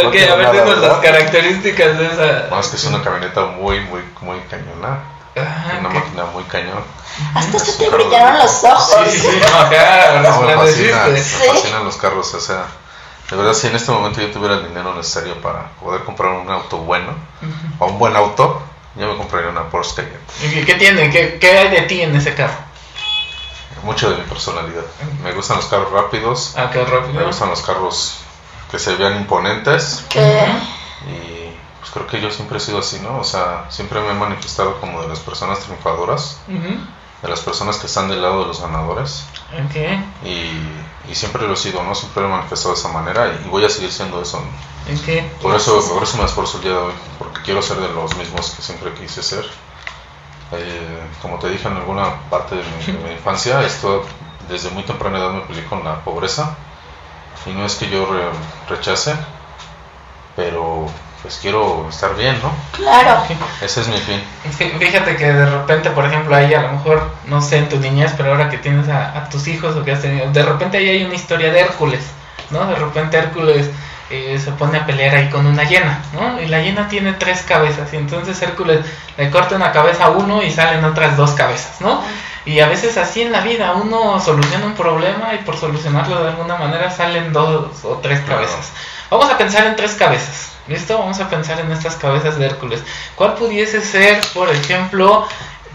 No 0.01 0.07
ok, 0.09 0.13
tengo 0.15 0.33
a 0.33 0.35
ver, 0.37 0.51
dinos 0.51 0.77
las 0.79 0.97
características 0.99 1.97
de 1.99 2.05
esa. 2.07 2.47
No, 2.49 2.59
es 2.59 2.67
que 2.67 2.77
es 2.77 2.83
una 2.85 3.03
camioneta 3.03 3.41
muy, 3.45 3.79
muy, 3.81 4.01
muy 4.21 4.39
cañona. 4.49 4.99
Ajá, 5.35 5.77
Una 5.79 5.89
máquina 5.89 6.23
muy 6.33 6.43
cañón. 6.45 6.83
Hasta 7.35 7.59
se 7.59 7.73
te 7.73 7.89
brillaron 7.89 8.37
los 8.39 8.63
ojos. 8.63 8.95
Sí, 9.11 9.19
sí, 9.19 9.41
no, 9.51 9.59
acá 9.59 10.21
No, 10.23 10.41
me 10.41 10.55
fascina, 10.55 11.05
me 11.07 11.19
fascinan 11.21 11.83
los 11.85 11.97
carros. 11.97 12.33
O 12.33 12.39
sea, 12.39 12.65
de 13.33 13.37
verdad, 13.37 13.53
si 13.53 13.67
en 13.67 13.75
este 13.75 13.91
momento 13.91 14.21
yo 14.21 14.31
tuviera 14.31 14.55
el 14.55 14.67
dinero 14.67 14.93
necesario 14.95 15.41
para 15.41 15.69
poder 15.81 16.03
comprar 16.03 16.31
un 16.33 16.49
auto 16.49 16.77
bueno, 16.77 17.13
o 17.79 17.85
un 17.87 17.97
buen 17.99 18.15
auto, 18.15 18.61
yo 18.95 19.07
me 19.07 19.17
compraría 19.17 19.49
una 19.49 19.69
Porsche 19.69 19.95
Cayenne. 19.95 20.61
¿Y 20.61 20.65
¿Qué 20.65 20.75
tiene? 20.75 21.09
¿Qué, 21.09 21.37
¿Qué 21.39 21.57
hay 21.57 21.69
de 21.69 21.81
ti 21.81 22.01
en 22.01 22.15
ese 22.15 22.35
carro? 22.35 22.53
Mucho 23.83 24.09
de 24.11 24.17
mi 24.17 24.23
personalidad. 24.23 24.83
Me 25.23 25.33
gustan 25.33 25.57
los 25.57 25.65
carros 25.65 25.91
rápidos, 25.91 26.53
Ah, 26.55 26.69
qué 26.71 26.79
me 26.79 26.85
rápido. 26.85 27.25
gustan 27.25 27.49
los 27.49 27.61
carros 27.61 28.15
que 28.71 28.79
se 28.79 28.95
vean 28.95 29.17
imponentes 29.17 30.03
Que 30.09 30.21
y 31.07 31.53
pues 31.79 31.91
creo 31.93 32.07
que 32.07 32.21
yo 32.21 32.31
siempre 32.31 32.57
he 32.57 32.61
sido 32.61 32.79
así, 32.79 32.99
¿no? 32.99 33.17
O 33.19 33.23
sea, 33.25 33.65
siempre 33.69 33.99
me 33.99 34.11
he 34.11 34.13
manifestado 34.13 34.79
como 34.79 35.01
de 35.01 35.09
las 35.09 35.19
personas 35.19 35.59
triunfadoras, 35.59 36.37
Ujú. 36.47 36.75
De 37.23 37.29
las 37.29 37.39
personas 37.39 37.77
que 37.77 37.87
están 37.87 38.09
del 38.09 38.21
lado 38.21 38.41
de 38.41 38.47
los 38.47 38.61
ganadores. 38.61 39.23
Ok. 39.65 39.75
Y, 40.27 41.11
y 41.11 41.15
siempre 41.15 41.47
lo 41.47 41.53
he 41.53 41.57
sido, 41.57 41.81
¿no? 41.83 41.95
Siempre 41.95 42.21
lo 42.23 42.29
he 42.29 42.31
manifestado 42.31 42.75
de 42.75 42.79
esa 42.79 42.89
manera 42.89 43.39
y, 43.45 43.49
voy 43.49 43.63
a 43.65 43.69
seguir 43.69 43.91
siendo 43.91 44.21
eso. 44.21 44.39
¿no? 44.41 44.93
Ok. 44.93 45.41
Por 45.41 45.55
eso, 45.55 45.81
por 45.93 46.03
eso 46.03 46.17
me 46.17 46.25
esfuerzo 46.25 46.57
el 46.57 46.63
día 46.63 46.73
de 46.73 46.77
hoy, 46.79 46.93
porque 47.17 47.41
quiero 47.41 47.61
ser 47.61 47.77
de 47.77 47.87
los 47.89 48.15
mismos 48.17 48.51
que 48.51 48.61
siempre 48.61 48.93
quise 48.93 49.23
ser. 49.23 49.45
Eh, 50.51 50.99
como 51.21 51.39
te 51.39 51.49
dije 51.49 51.67
en 51.67 51.77
alguna 51.77 52.29
parte 52.29 52.55
de 52.55 52.63
mi, 52.63 52.85
de 52.93 53.03
mi 53.07 53.11
infancia, 53.13 53.63
esto 53.63 54.05
desde 54.49 54.69
muy 54.69 54.83
temprana 54.83 55.17
edad 55.17 55.31
me 55.31 55.41
peleé 55.41 55.65
con 55.65 55.83
la 55.83 56.03
pobreza. 56.03 56.55
Y 57.45 57.51
no 57.51 57.65
es 57.65 57.75
que 57.75 57.89
yo 57.89 58.05
re- 58.05 58.29
rechace, 58.69 59.15
pero 60.35 60.87
pues 61.23 61.39
quiero 61.41 61.87
estar 61.89 62.15
bien, 62.15 62.35
¿no? 62.43 62.51
claro. 62.73 63.23
Ese 63.61 63.81
es 63.81 63.87
mi 63.87 63.97
fin. 63.97 64.21
Fí- 64.57 64.77
Fíjate 64.77 65.15
que 65.15 65.31
de 65.33 65.45
repente, 65.45 65.89
por 65.89 66.05
ejemplo, 66.05 66.35
ahí 66.35 66.53
a 66.53 66.61
lo 66.61 66.73
mejor, 66.73 67.09
no 67.25 67.41
sé, 67.41 67.57
en 67.57 67.69
tu 67.69 67.79
niñez, 67.79 68.13
pero 68.17 68.31
ahora 68.31 68.49
que 68.49 68.57
tienes 68.59 68.87
a, 68.89 69.17
a 69.17 69.29
tus 69.29 69.47
hijos 69.47 69.75
o 69.75 69.83
que 69.83 69.93
has 69.93 70.01
tenido, 70.01 70.29
de 70.31 70.43
repente 70.43 70.77
ahí 70.77 70.89
hay 70.89 71.03
una 71.05 71.15
historia 71.15 71.51
de 71.51 71.61
Hércules, 71.61 72.03
¿no? 72.51 72.65
De 72.67 72.75
repente 72.75 73.17
Hércules 73.17 73.69
eh, 74.09 74.37
se 74.43 74.51
pone 74.51 74.77
a 74.77 74.85
pelear 74.85 75.15
ahí 75.15 75.29
con 75.29 75.45
una 75.47 75.63
hiena, 75.63 75.99
¿no? 76.13 76.39
Y 76.41 76.47
la 76.47 76.61
hiena 76.61 76.87
tiene 76.89 77.13
tres 77.13 77.41
cabezas 77.43 77.91
y 77.93 77.95
entonces 77.95 78.39
Hércules 78.41 78.85
le 79.17 79.31
corta 79.31 79.55
una 79.55 79.71
cabeza 79.71 80.05
a 80.05 80.09
uno 80.09 80.43
y 80.43 80.51
salen 80.51 80.83
otras 80.85 81.15
dos 81.17 81.31
cabezas, 81.31 81.79
¿no? 81.81 82.03
Y 82.45 82.59
a 82.59 82.67
veces 82.67 82.97
así 82.97 83.21
en 83.21 83.31
la 83.31 83.41
vida 83.41 83.73
uno 83.73 84.19
soluciona 84.19 84.65
un 84.65 84.73
problema 84.73 85.33
y 85.33 85.37
por 85.39 85.57
solucionarlo 85.57 86.21
de 86.21 86.29
alguna 86.29 86.55
manera 86.57 86.89
salen 86.89 87.31
dos 87.31 87.85
o 87.85 87.99
tres 88.01 88.19
cabezas. 88.21 88.71
Vamos 89.09 89.29
a 89.29 89.37
pensar 89.37 89.65
en 89.67 89.75
tres 89.75 89.93
cabezas. 89.93 90.51
¿Listo? 90.67 90.97
Vamos 90.97 91.19
a 91.19 91.29
pensar 91.29 91.59
en 91.59 91.71
estas 91.71 91.95
cabezas 91.95 92.37
de 92.37 92.45
Hércules. 92.45 92.83
¿Cuál 93.15 93.35
pudiese 93.35 93.81
ser, 93.81 94.21
por 94.33 94.49
ejemplo, 94.49 95.27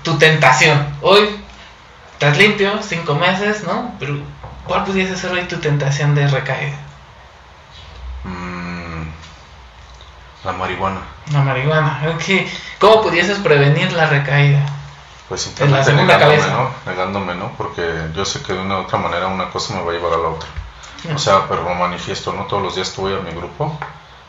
tu 0.03 0.19
tentación? 0.19 0.87
Hoy 1.03 1.41
estás 2.13 2.37
limpio, 2.37 2.73
cinco 2.83 3.15
meses, 3.15 3.65
¿no? 3.65 3.95
Pero 3.99 4.19
¿cuál 4.67 4.85
pudiese 4.85 5.17
ser 5.17 5.33
hoy 5.33 5.45
tu 5.45 5.59
tentación 5.59 6.15
de 6.15 6.27
recaída? 6.29 6.77
Mm, 8.25 9.09
la 10.45 10.53
marihuana. 10.53 11.01
La 11.33 11.41
marihuana. 11.43 12.03
Ok. 12.15 12.47
¿Cómo 12.79 13.03
pudieses 13.03 13.39
prevenir 13.39 13.93
la 13.93 14.07
recaída? 14.07 14.78
Pues 15.29 15.43
segunda 15.85 16.17
negándome. 16.17 16.37
¿no? 16.53 16.71
Negándome, 16.87 17.35
¿no? 17.35 17.53
Porque 17.59 18.11
yo 18.15 18.25
sé 18.25 18.43
que 18.43 18.55
de 18.55 18.61
una 18.61 18.79
u 18.79 18.83
otra 18.83 18.99
manera 18.99 19.27
una 19.29 19.51
cosa 19.51 19.75
me 19.75 19.83
va 19.83 19.91
a 19.91 19.95
llevar 19.95 20.15
a 20.15 20.17
la 20.19 20.29
otra. 20.29 20.49
O 21.15 21.19
sea, 21.19 21.47
pero 21.49 21.63
lo 21.63 21.75
manifiesto, 21.75 22.33
¿no? 22.33 22.45
Todos 22.45 22.63
los 22.63 22.75
días 22.75 22.95
voy 22.97 23.15
a 23.15 23.21
mi 23.21 23.31
grupo, 23.31 23.79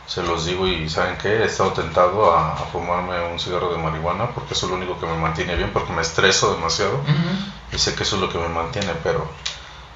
se 0.05 0.21
los 0.23 0.45
digo 0.45 0.67
y 0.67 0.89
¿saben 0.89 1.17
qué? 1.17 1.29
He 1.29 1.45
estado 1.45 1.71
tentado 1.71 2.31
a, 2.33 2.53
a 2.53 2.57
fumarme 2.71 3.19
un 3.31 3.39
cigarro 3.39 3.71
de 3.71 3.77
marihuana 3.77 4.27
porque 4.31 4.53
eso 4.53 4.65
es 4.65 4.71
lo 4.71 4.77
único 4.77 4.99
que 4.99 5.05
me 5.05 5.15
mantiene 5.17 5.55
bien, 5.55 5.71
porque 5.71 5.93
me 5.93 6.01
estreso 6.01 6.53
demasiado 6.53 6.99
y 7.71 7.77
sé 7.79 7.95
que 7.95 8.03
eso 8.03 8.15
es 8.17 8.21
lo 8.21 8.29
que 8.29 8.37
me 8.37 8.49
mantiene, 8.49 8.91
pero, 9.03 9.27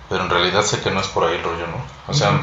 pero 0.09 0.23
en 0.23 0.29
realidad 0.29 0.63
sé 0.63 0.81
que 0.81 0.89
no 0.91 0.99
es 1.01 1.07
por 1.07 1.25
ahí 1.25 1.35
el 1.35 1.43
rollo, 1.43 1.67
¿no? 1.67 1.77
O 2.07 2.13
sea, 2.13 2.41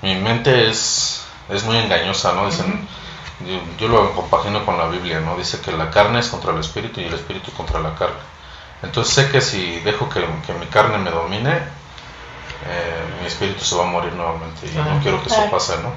mi 0.00 0.14
mente 0.16 0.70
es, 0.70 1.22
es 1.48 1.62
muy 1.64 1.76
engañosa, 1.76 2.32
¿no? 2.32 2.46
Dicen, 2.46 2.86
yo, 3.40 3.60
yo 3.78 3.88
lo 3.88 4.12
compagino 4.14 4.64
con 4.64 4.78
la 4.78 4.86
Biblia, 4.86 5.20
¿no? 5.20 5.36
Dice 5.36 5.60
que 5.60 5.72
la 5.72 5.90
carne 5.90 6.20
es 6.20 6.28
contra 6.28 6.52
el 6.52 6.60
espíritu 6.60 7.00
y 7.00 7.04
el 7.04 7.14
espíritu 7.14 7.52
contra 7.52 7.80
la 7.80 7.94
carne. 7.94 8.16
Entonces 8.82 9.14
sé 9.14 9.30
que 9.30 9.40
si 9.40 9.80
dejo 9.80 10.08
que, 10.08 10.24
que 10.46 10.52
mi 10.54 10.66
carne 10.66 10.98
me 10.98 11.10
domine, 11.10 11.50
eh, 12.64 13.02
mi 13.20 13.26
espíritu 13.26 13.64
se 13.64 13.74
va 13.76 13.84
a 13.84 13.86
morir 13.86 14.12
nuevamente 14.12 14.66
y 14.66 14.76
no 14.76 15.00
quiero 15.02 15.20
que 15.22 15.28
eso 15.28 15.50
pase, 15.50 15.74
¿no? 15.82 15.92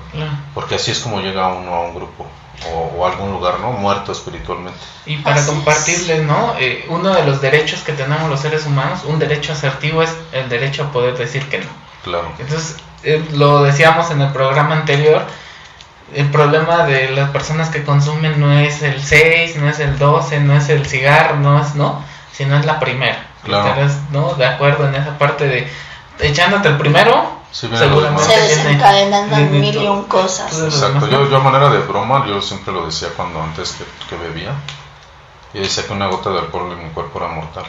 Porque 0.54 0.76
así 0.76 0.92
es 0.92 1.00
como 1.00 1.20
llega 1.22 1.48
uno 1.54 1.74
a 1.74 1.82
un 1.82 1.96
grupo 1.96 2.26
o, 2.72 2.78
o 2.98 3.06
a 3.06 3.12
algún 3.12 3.32
lugar, 3.32 3.60
¿no? 3.60 3.72
Muerto 3.72 4.12
espiritualmente. 4.12 4.80
Y 5.06 5.18
para 5.18 5.36
Así 5.36 5.50
es. 5.50 5.56
compartirles, 5.56 6.24
¿no? 6.24 6.56
Eh, 6.60 6.86
uno 6.90 7.14
de 7.14 7.24
los 7.26 7.42
derechos 7.42 7.82
que 7.82 7.94
tenemos 7.94 8.30
los 8.30 8.40
seres 8.40 8.66
humanos, 8.66 9.02
un 9.06 9.20
derecho 9.20 9.54
asertivo 9.54 10.02
es 10.02 10.16
el 10.32 10.48
derecho 10.50 10.84
a 10.86 10.92
poder 10.92 11.18
decir 11.18 11.48
que 11.50 11.60
no. 11.60 11.68
Claro. 12.04 12.32
Entonces, 12.40 12.78
eh, 13.04 13.24
lo 13.34 13.64
decíamos 13.64 14.10
en 14.12 14.22
el 14.22 14.32
programa 14.32 14.76
anterior, 14.76 15.24
el 16.14 16.30
problema 16.30 16.86
de 16.86 17.10
las 17.12 17.30
personas 17.32 17.70
que 17.70 17.84
consumen 17.84 18.40
no 18.40 18.52
es 18.54 18.82
el 18.84 19.02
6, 19.04 19.58
no 19.58 19.70
es 19.70 19.80
el 19.80 19.98
12, 19.98 20.40
no 20.42 20.56
es 20.56 20.70
el 20.70 20.86
cigarro, 20.86 21.38
no 21.38 21.60
es, 21.62 21.76
¿no? 21.76 22.04
Sino 22.32 22.58
es 22.58 22.66
la 22.66 22.80
primera. 22.80 23.28
Claro. 23.44 23.68
Estarás, 23.70 23.98
¿no? 24.12 24.34
De 24.36 24.46
acuerdo 24.46 24.88
en 24.88 24.96
esa 24.96 25.18
parte 25.18 25.48
de 25.48 25.68
echándote 26.20 26.68
el 26.70 26.78
primero, 26.78 27.34
Sí, 27.52 27.70
seguramente. 27.74 28.24
Se 28.26 28.36
viene- 28.36 28.56
desencadenan 28.64 29.30
viene 29.30 29.60
mil 29.60 29.76
y 29.76 29.88
un 29.88 30.04
cosas. 30.06 30.52
Exacto, 30.60 31.08
yo, 31.08 31.30
yo 31.30 31.38
a 31.38 31.40
manera 31.40 31.70
de 31.70 31.80
broma, 31.80 32.26
yo 32.28 32.42
siempre 32.42 32.74
lo 32.74 32.86
decía 32.86 33.08
cuando 33.16 33.42
antes 33.42 33.72
que, 33.74 33.86
que 34.10 34.22
bebía, 34.22 34.52
y 35.54 35.60
decía 35.60 35.86
que 35.88 35.94
una 35.94 36.08
gota 36.08 36.32
de 36.32 36.40
alcohol 36.40 36.74
en 36.74 36.84
mi 36.84 36.90
cuerpo 36.90 37.20
era 37.20 37.30
mortal. 37.30 37.64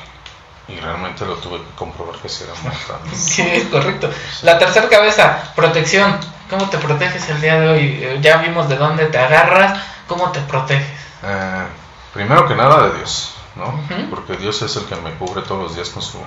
Y 0.67 0.81
realmente 0.81 1.25
lo 1.25 1.35
tuve 1.37 1.59
que 1.59 1.71
comprobar 1.77 2.17
que 2.17 2.29
sí 2.29 2.43
era 2.43 2.55
mortal. 2.63 2.97
Sí, 3.15 3.43
es 3.43 3.65
correcto. 3.69 4.11
La 4.43 4.59
tercera 4.59 4.89
cabeza, 4.89 5.39
protección. 5.55 6.19
¿Cómo 6.51 6.69
te 6.71 6.79
proteges 6.79 7.29
el 7.29 7.41
día 7.41 7.59
de 7.61 7.69
hoy? 7.69 7.99
Eh, 8.03 8.19
Ya 8.21 8.39
vimos 8.39 8.69
de 8.69 8.77
dónde 8.77 9.07
te 9.07 9.19
agarras, 9.19 9.81
¿cómo 10.07 10.31
te 10.33 10.41
proteges? 10.41 10.87
Eh, 11.23 11.67
primero 12.15 12.47
que 12.47 12.55
nada 12.55 12.89
de 12.89 12.97
Dios, 12.99 13.35
¿no? 13.57 13.81
Porque 14.11 14.37
Dios 14.37 14.61
es 14.63 14.77
el 14.77 14.85
que 14.87 14.97
me 14.97 15.13
cubre 15.15 15.43
todos 15.43 15.63
los 15.63 15.75
días 15.75 15.89
con 15.91 16.03
su, 16.03 16.19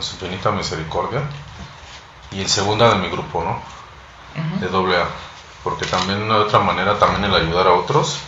su 0.00 0.14
infinita 0.14 0.50
misericordia. 0.50 1.22
Y 2.30 2.40
en 2.40 2.48
segunda 2.48 2.88
de 2.90 2.96
mi 2.96 3.08
grupo, 3.10 3.42
¿no? 3.42 3.60
De 4.60 4.68
doble 4.68 4.96
A. 4.96 5.06
Porque 5.64 5.86
también 5.86 6.26
de 6.28 6.34
otra 6.34 6.58
manera, 6.60 6.98
también 6.98 7.24
el 7.24 7.34
ayudar 7.34 7.66
a 7.66 7.72
otros, 7.72 8.18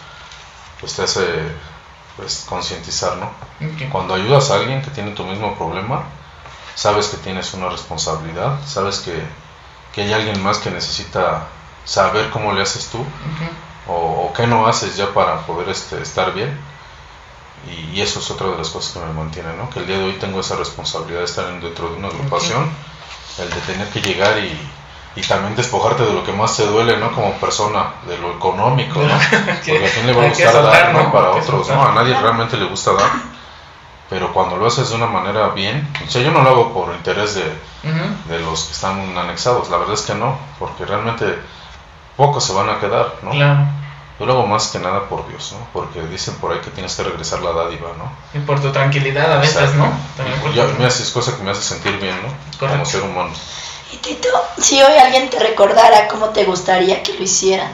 pues 0.80 0.94
te 0.94 1.02
hace 1.02 1.26
pues, 2.16 2.44
concientizar, 2.48 3.16
¿no? 3.16 3.30
Cuando 3.90 4.14
ayudas 4.14 4.50
a 4.50 4.56
alguien 4.56 4.82
que 4.82 4.90
tiene 4.90 5.12
tu 5.12 5.24
mismo 5.24 5.56
problema, 5.56 6.02
sabes 6.74 7.08
que 7.08 7.16
tienes 7.18 7.54
una 7.54 7.68
responsabilidad, 7.70 8.58
sabes 8.66 8.98
que, 8.98 9.22
que 9.94 10.02
hay 10.02 10.12
alguien 10.12 10.42
más 10.42 10.58
que 10.58 10.70
necesita 10.70 11.46
saber 11.84 12.30
cómo 12.30 12.52
le 12.52 12.62
haces 12.62 12.88
tú 12.88 13.04
o, 13.86 14.32
qué 14.34 14.46
no 14.46 14.66
haces 14.66 14.96
ya 14.96 15.12
para 15.12 15.46
poder 15.46 15.68
este, 15.68 16.00
estar 16.02 16.32
bien. 16.32 16.58
Y, 17.92 18.00
eso 18.00 18.18
es 18.18 18.30
otra 18.30 18.48
de 18.48 18.58
las 18.58 18.68
cosas 18.68 18.92
que 18.92 19.06
me 19.06 19.12
mantiene, 19.12 19.54
¿no? 19.56 19.70
Que 19.70 19.80
el 19.80 19.86
día 19.86 19.98
de 19.98 20.04
hoy 20.04 20.12
tengo 20.14 20.40
esa 20.40 20.56
responsabilidad 20.56 21.20
de 21.20 21.24
estar 21.24 21.46
dentro 21.60 21.88
de 21.88 21.96
una 21.96 22.08
agrupación, 22.08 22.70
el 23.38 23.48
de 23.48 23.60
tener 23.60 23.88
que 23.88 24.02
llegar 24.02 24.38
y, 24.38 24.58
y 25.16 25.22
también 25.22 25.56
despojarte 25.56 26.02
de 26.04 26.12
lo 26.12 26.24
que 26.24 26.32
más 26.32 26.56
te 26.56 26.66
duele, 26.66 26.98
¿no? 26.98 27.12
Como 27.12 27.32
persona, 27.34 27.94
de 28.06 28.18
lo 28.18 28.32
económico, 28.32 29.00
¿no? 29.00 29.14
Porque 29.64 29.86
a 29.86 29.90
quién 29.90 30.06
le 30.06 30.12
va 30.12 30.24
a 30.24 30.28
gustar 30.28 30.62
dar, 30.62 30.92
¿no? 30.92 31.12
Para 31.12 31.30
otros, 31.30 31.68
¿no? 31.68 31.86
A 31.86 31.94
nadie 31.94 32.18
realmente 32.18 32.56
le 32.56 32.66
gusta 32.66 32.92
dar. 32.92 33.10
Pero 34.10 34.32
cuando 34.32 34.56
lo 34.56 34.66
haces 34.66 34.90
de 34.90 34.96
una 34.96 35.06
manera 35.06 35.48
bien, 35.48 35.88
o 36.06 36.10
sea, 36.10 36.22
yo 36.22 36.30
no 36.30 36.42
lo 36.42 36.50
hago 36.50 36.74
por 36.74 36.94
interés 36.94 37.34
de, 37.34 37.44
de 38.28 38.38
los 38.40 38.64
que 38.64 38.72
están 38.72 39.16
anexados, 39.16 39.70
la 39.70 39.78
verdad 39.78 39.94
es 39.94 40.02
que 40.02 40.14
no, 40.14 40.38
porque 40.58 40.84
realmente 40.84 41.38
pocos 42.16 42.44
se 42.44 42.52
van 42.52 42.68
a 42.68 42.78
quedar, 42.80 43.14
¿no? 43.22 43.30
Claro. 43.30 43.66
Yo 44.18 44.26
lo 44.26 44.34
hago 44.34 44.46
más 44.46 44.68
que 44.68 44.78
nada 44.78 45.08
por 45.08 45.26
Dios, 45.28 45.54
¿no? 45.58 45.66
Porque 45.72 46.00
dicen 46.02 46.34
por 46.36 46.52
ahí 46.52 46.60
que 46.60 46.70
tienes 46.70 46.94
que 46.94 47.02
regresar 47.02 47.40
la 47.40 47.52
dádiva, 47.52 47.88
¿no? 47.98 48.12
Y 48.38 48.44
por 48.44 48.60
tu 48.60 48.70
tranquilidad 48.70 49.32
a 49.32 49.38
veces, 49.38 49.74
¿no? 49.74 49.90
También 50.16 50.38
por 50.40 50.54
ya, 50.54 50.64
me 50.78 50.86
haces 50.86 51.10
cosa 51.10 51.36
que 51.36 51.42
me 51.42 51.50
hace 51.50 51.62
sentir 51.62 51.98
bien, 51.98 52.16
¿no? 52.22 52.68
Como 52.68 52.84
ser 52.84 53.02
humano. 53.02 53.32
Y 53.92 53.96
Tito, 53.96 54.28
si 54.58 54.80
hoy 54.80 54.96
alguien 54.98 55.30
te 55.30 55.38
recordara, 55.40 56.06
¿cómo 56.08 56.28
te 56.28 56.44
gustaría 56.44 57.02
que 57.02 57.14
lo 57.14 57.24
hicieran? 57.24 57.72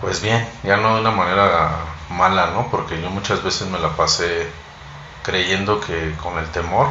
Pues 0.00 0.22
bien, 0.22 0.48
ya 0.62 0.76
no 0.78 0.94
de 0.94 1.00
una 1.02 1.10
manera 1.10 1.70
mala, 2.10 2.48
¿no? 2.48 2.68
Porque 2.70 3.00
yo 3.00 3.10
muchas 3.10 3.42
veces 3.42 3.68
me 3.68 3.78
la 3.78 3.90
pasé 3.90 4.50
creyendo 5.22 5.80
que 5.80 6.14
con 6.22 6.38
el 6.38 6.46
temor 6.50 6.88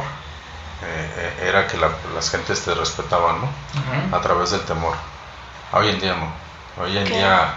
eh, 0.82 1.14
eh, 1.16 1.48
era 1.48 1.66
que 1.66 1.76
las 1.76 2.30
gentes 2.30 2.64
te 2.64 2.74
respetaban, 2.74 3.36
¿no? 3.40 4.16
A 4.16 4.20
través 4.20 4.52
del 4.52 4.60
temor. 4.62 4.94
Hoy 5.72 5.88
en 5.88 6.00
día 6.00 6.14
no. 6.14 6.48
Hoy 6.82 6.96
en 6.96 7.04
día, 7.04 7.54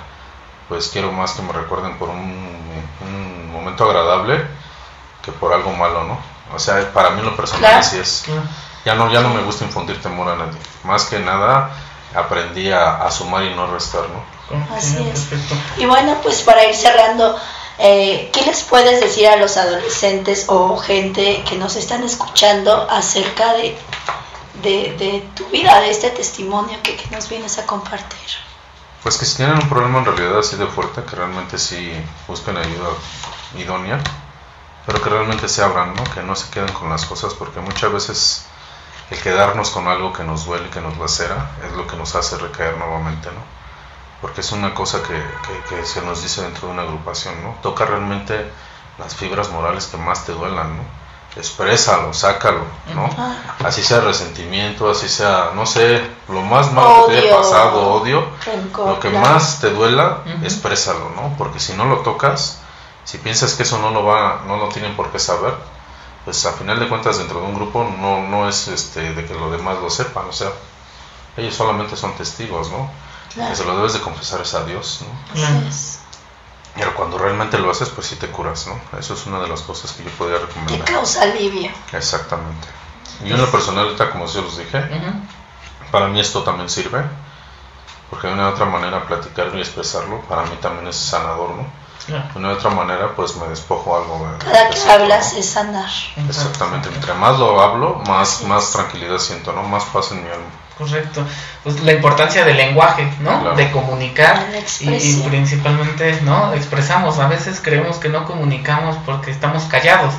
pues 0.67 0.89
quiero 0.89 1.11
más 1.11 1.33
que 1.33 1.43
me 1.43 1.53
recuerden 1.53 1.97
por 1.97 2.09
un, 2.09 2.51
momento 3.51 3.83
agradable 3.83 4.43
que 5.21 5.31
por 5.31 5.53
algo 5.53 5.71
malo, 5.73 6.03
¿no? 6.05 6.19
O 6.55 6.57
sea, 6.57 6.91
para 6.93 7.11
mí 7.11 7.21
lo 7.21 7.35
personal 7.35 7.75
así 7.75 7.99
es. 7.99 8.25
Ya 8.83 8.95
no, 8.95 9.11
ya 9.11 9.21
no 9.21 9.29
me 9.29 9.43
gusta 9.43 9.65
infundir 9.65 10.01
temor 10.01 10.29
a 10.29 10.35
nadie. 10.35 10.57
Más 10.83 11.05
que 11.05 11.19
nada, 11.19 11.69
aprendí 12.15 12.71
a, 12.71 13.09
sumar 13.11 13.43
y 13.43 13.53
no 13.53 13.67
restar, 13.67 14.01
¿no? 14.09 14.23
Así 14.71 14.97
es. 15.13 15.27
Y 15.77 15.85
bueno, 15.85 16.17
pues 16.23 16.41
para 16.41 16.65
ir 16.65 16.75
cerrando, 16.75 17.37
eh, 17.83 18.29
¿Qué 18.31 18.43
les 18.43 18.61
puedes 18.61 19.01
decir 19.01 19.27
a 19.27 19.37
los 19.37 19.57
adolescentes 19.57 20.45
o 20.49 20.77
gente 20.77 21.43
que 21.49 21.55
nos 21.55 21.75
están 21.75 22.03
escuchando 22.03 22.87
acerca 22.87 23.53
de, 23.53 23.75
de, 24.61 25.27
tu 25.35 25.47
vida, 25.47 25.81
de 25.81 25.89
este 25.89 26.11
testimonio 26.11 26.77
que, 26.83 26.95
nos 27.09 27.27
vienes 27.27 27.57
a 27.57 27.65
compartir? 27.65 28.19
Pues 29.01 29.17
que 29.17 29.25
si 29.25 29.37
tienen 29.37 29.55
un 29.55 29.67
problema 29.67 29.97
en 29.97 30.05
realidad 30.05 30.37
así 30.37 30.57
de 30.57 30.67
fuerte, 30.67 31.01
que 31.03 31.15
realmente 31.15 31.57
sí 31.57 31.91
busquen 32.27 32.55
ayuda 32.55 32.89
idónea, 33.57 33.99
pero 34.85 35.01
que 35.01 35.09
realmente 35.09 35.49
se 35.49 35.63
abran, 35.63 35.95
¿no? 35.95 36.03
que 36.03 36.21
no 36.21 36.35
se 36.35 36.51
queden 36.51 36.71
con 36.73 36.87
las 36.87 37.05
cosas, 37.05 37.33
porque 37.33 37.61
muchas 37.61 37.91
veces 37.91 38.45
el 39.09 39.19
quedarnos 39.19 39.71
con 39.71 39.87
algo 39.87 40.13
que 40.13 40.23
nos 40.23 40.45
duele, 40.45 40.69
que 40.69 40.81
nos 40.81 40.99
lacera, 40.99 41.49
es 41.65 41.71
lo 41.75 41.87
que 41.87 41.95
nos 41.95 42.13
hace 42.13 42.37
recaer 42.37 42.77
nuevamente, 42.77 43.29
¿no? 43.31 43.60
Porque 44.21 44.41
es 44.41 44.51
una 44.51 44.73
cosa 44.73 45.01
que, 45.01 45.19
que, 45.67 45.85
se 45.85 46.01
nos 46.01 46.21
dice 46.21 46.43
dentro 46.43 46.67
de 46.67 46.73
una 46.73 46.83
agrupación, 46.83 47.41
¿no? 47.43 47.55
Toca 47.63 47.85
realmente 47.85 48.51
las 48.99 49.15
fibras 49.15 49.49
morales 49.49 49.87
que 49.87 49.97
más 49.97 50.25
te 50.25 50.31
duelan, 50.31 50.77
¿no? 50.77 50.83
Exprésalo, 51.35 52.13
sácalo, 52.13 52.65
¿no? 52.93 53.09
Así 53.65 53.81
sea 53.81 54.01
resentimiento, 54.01 54.91
así 54.91 55.07
sea, 55.07 55.51
no 55.55 55.65
sé, 55.65 56.01
lo 56.27 56.41
más 56.41 56.71
malo 56.73 57.07
que 57.07 57.13
te 57.13 57.19
haya 57.19 57.37
pasado, 57.37 57.93
odio, 57.93 58.25
lo 58.77 58.99
que 58.99 59.09
más 59.09 59.59
te 59.59 59.71
duela, 59.71 60.19
exprésalo, 60.43 61.09
¿no? 61.15 61.33
Porque 61.37 61.59
si 61.59 61.73
no 61.73 61.85
lo 61.85 61.99
tocas, 61.99 62.59
si 63.05 63.17
piensas 63.17 63.53
que 63.53 63.63
eso 63.63 63.79
no 63.79 63.91
lo 63.91 64.03
va, 64.03 64.41
no 64.45 64.57
lo 64.57 64.69
tienen 64.69 64.95
por 64.95 65.09
qué 65.11 65.19
saber, 65.19 65.53
pues 66.25 66.45
a 66.45 66.51
final 66.51 66.79
de 66.79 66.87
cuentas 66.87 67.17
dentro 67.17 67.39
de 67.39 67.47
un 67.47 67.55
grupo 67.55 67.89
no, 67.99 68.27
no 68.27 68.47
es 68.47 68.67
este 68.67 69.13
de 69.13 69.25
que 69.25 69.33
los 69.33 69.51
demás 69.51 69.79
lo 69.79 69.89
sepan, 69.89 70.25
o 70.29 70.33
sea, 70.33 70.51
ellos 71.37 71.55
solamente 71.55 71.95
son 71.95 72.13
testigos, 72.15 72.69
¿no? 72.69 72.89
Claro. 73.33 73.55
se 73.55 73.63
lo 73.65 73.77
debes 73.77 73.93
de 73.93 74.01
confesar 74.01 74.41
es 74.41 74.53
a 74.53 74.65
Dios, 74.65 75.01
¿no? 75.01 75.39
Pero 76.75 76.95
cuando 76.95 77.17
realmente 77.17 77.57
lo 77.57 77.69
haces, 77.69 77.89
pues 77.89 78.07
sí 78.07 78.15
te 78.15 78.27
curas, 78.27 78.67
¿no? 78.67 78.79
Eso 78.97 79.13
es 79.13 79.25
una 79.25 79.39
de 79.39 79.47
las 79.47 79.61
cosas 79.61 79.91
que 79.91 80.03
yo 80.03 80.09
podría 80.11 80.39
recomendar. 80.39 80.85
Te 80.85 80.93
causa 80.93 81.23
alivio. 81.23 81.69
Exactamente. 81.91 82.67
Y 83.23 83.31
en 83.31 83.39
lo 83.39 83.51
personal, 83.51 83.85
ahorita, 83.85 84.11
como 84.11 84.25
yo 84.25 84.41
les 84.41 84.57
dije, 84.57 84.83
para 85.91 86.07
mí 86.07 86.19
esto 86.19 86.43
también 86.43 86.69
sirve, 86.69 87.03
porque 88.09 88.27
de 88.27 88.33
una 88.33 88.49
u 88.49 88.51
otra 88.51 88.65
manera 88.65 89.05
platicarlo 89.05 89.57
y 89.57 89.61
expresarlo, 89.61 90.21
para 90.21 90.43
mí 90.43 90.57
también 90.61 90.87
es 90.87 90.95
sanador, 90.95 91.51
¿no? 91.51 91.80
De 92.07 92.39
una 92.39 92.51
otra 92.51 92.69
manera, 92.69 93.15
pues 93.15 93.35
me 93.35 93.47
despojo 93.47 93.95
algo. 93.95 94.27
Cada 94.39 94.69
que 94.69 94.79
hablas 94.89 95.33
es 95.33 95.49
sanar. 95.49 95.89
Exactamente. 96.27 96.89
Entre 96.89 97.13
más 97.13 97.37
lo 97.37 97.61
hablo, 97.61 98.01
más, 98.07 98.41
más 98.43 98.71
tranquilidad 98.71 99.19
siento, 99.19 99.53
¿no? 99.53 99.63
Más 99.63 99.83
paz 99.85 100.11
en 100.11 100.23
mi 100.23 100.29
alma. 100.29 100.45
Correcto. 100.77 101.23
Pues 101.63 101.79
la 101.81 101.93
importancia 101.93 102.43
del 102.43 102.57
lenguaje, 102.57 103.07
¿no? 103.19 103.53
De 103.55 103.71
comunicar 103.71 104.47
y, 104.79 105.15
principalmente, 105.21 106.19
¿no? 106.23 106.53
Expresamos. 106.53 107.19
A 107.19 107.27
veces 107.27 107.61
creemos 107.61 107.97
que 107.97 108.09
no 108.09 108.25
comunicamos 108.25 108.97
porque 109.05 109.29
estamos 109.29 109.63
callados, 109.65 110.13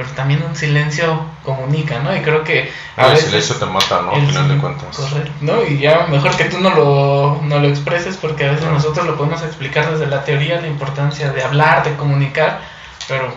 pero 0.00 0.12
también 0.12 0.42
un 0.42 0.56
silencio 0.56 1.26
comunica, 1.44 1.98
¿no? 1.98 2.16
Y 2.16 2.20
creo 2.20 2.42
que 2.42 2.72
a 2.96 3.08
veces, 3.08 3.24
el 3.24 3.30
silencio 3.42 3.56
te 3.56 3.66
mata, 3.66 4.00
¿no? 4.00 4.12
Al 4.12 4.26
final 4.26 4.48
de 4.48 4.56
cuentas. 4.56 4.96
Correcto. 4.96 5.30
¿no? 5.42 5.62
Y 5.62 5.78
ya 5.78 6.06
mejor 6.06 6.34
que 6.38 6.44
tú 6.44 6.58
no 6.58 6.70
lo, 6.70 7.40
no 7.42 7.58
lo 7.58 7.68
expreses 7.68 8.16
porque 8.16 8.46
a 8.46 8.52
veces 8.52 8.64
nosotros 8.64 9.04
lo 9.04 9.18
podemos 9.18 9.42
explicar 9.42 9.90
desde 9.90 10.06
la 10.06 10.24
teoría, 10.24 10.58
la 10.58 10.68
importancia 10.68 11.30
de 11.32 11.44
hablar, 11.44 11.84
de 11.84 11.96
comunicar, 11.96 12.62
pero 13.08 13.30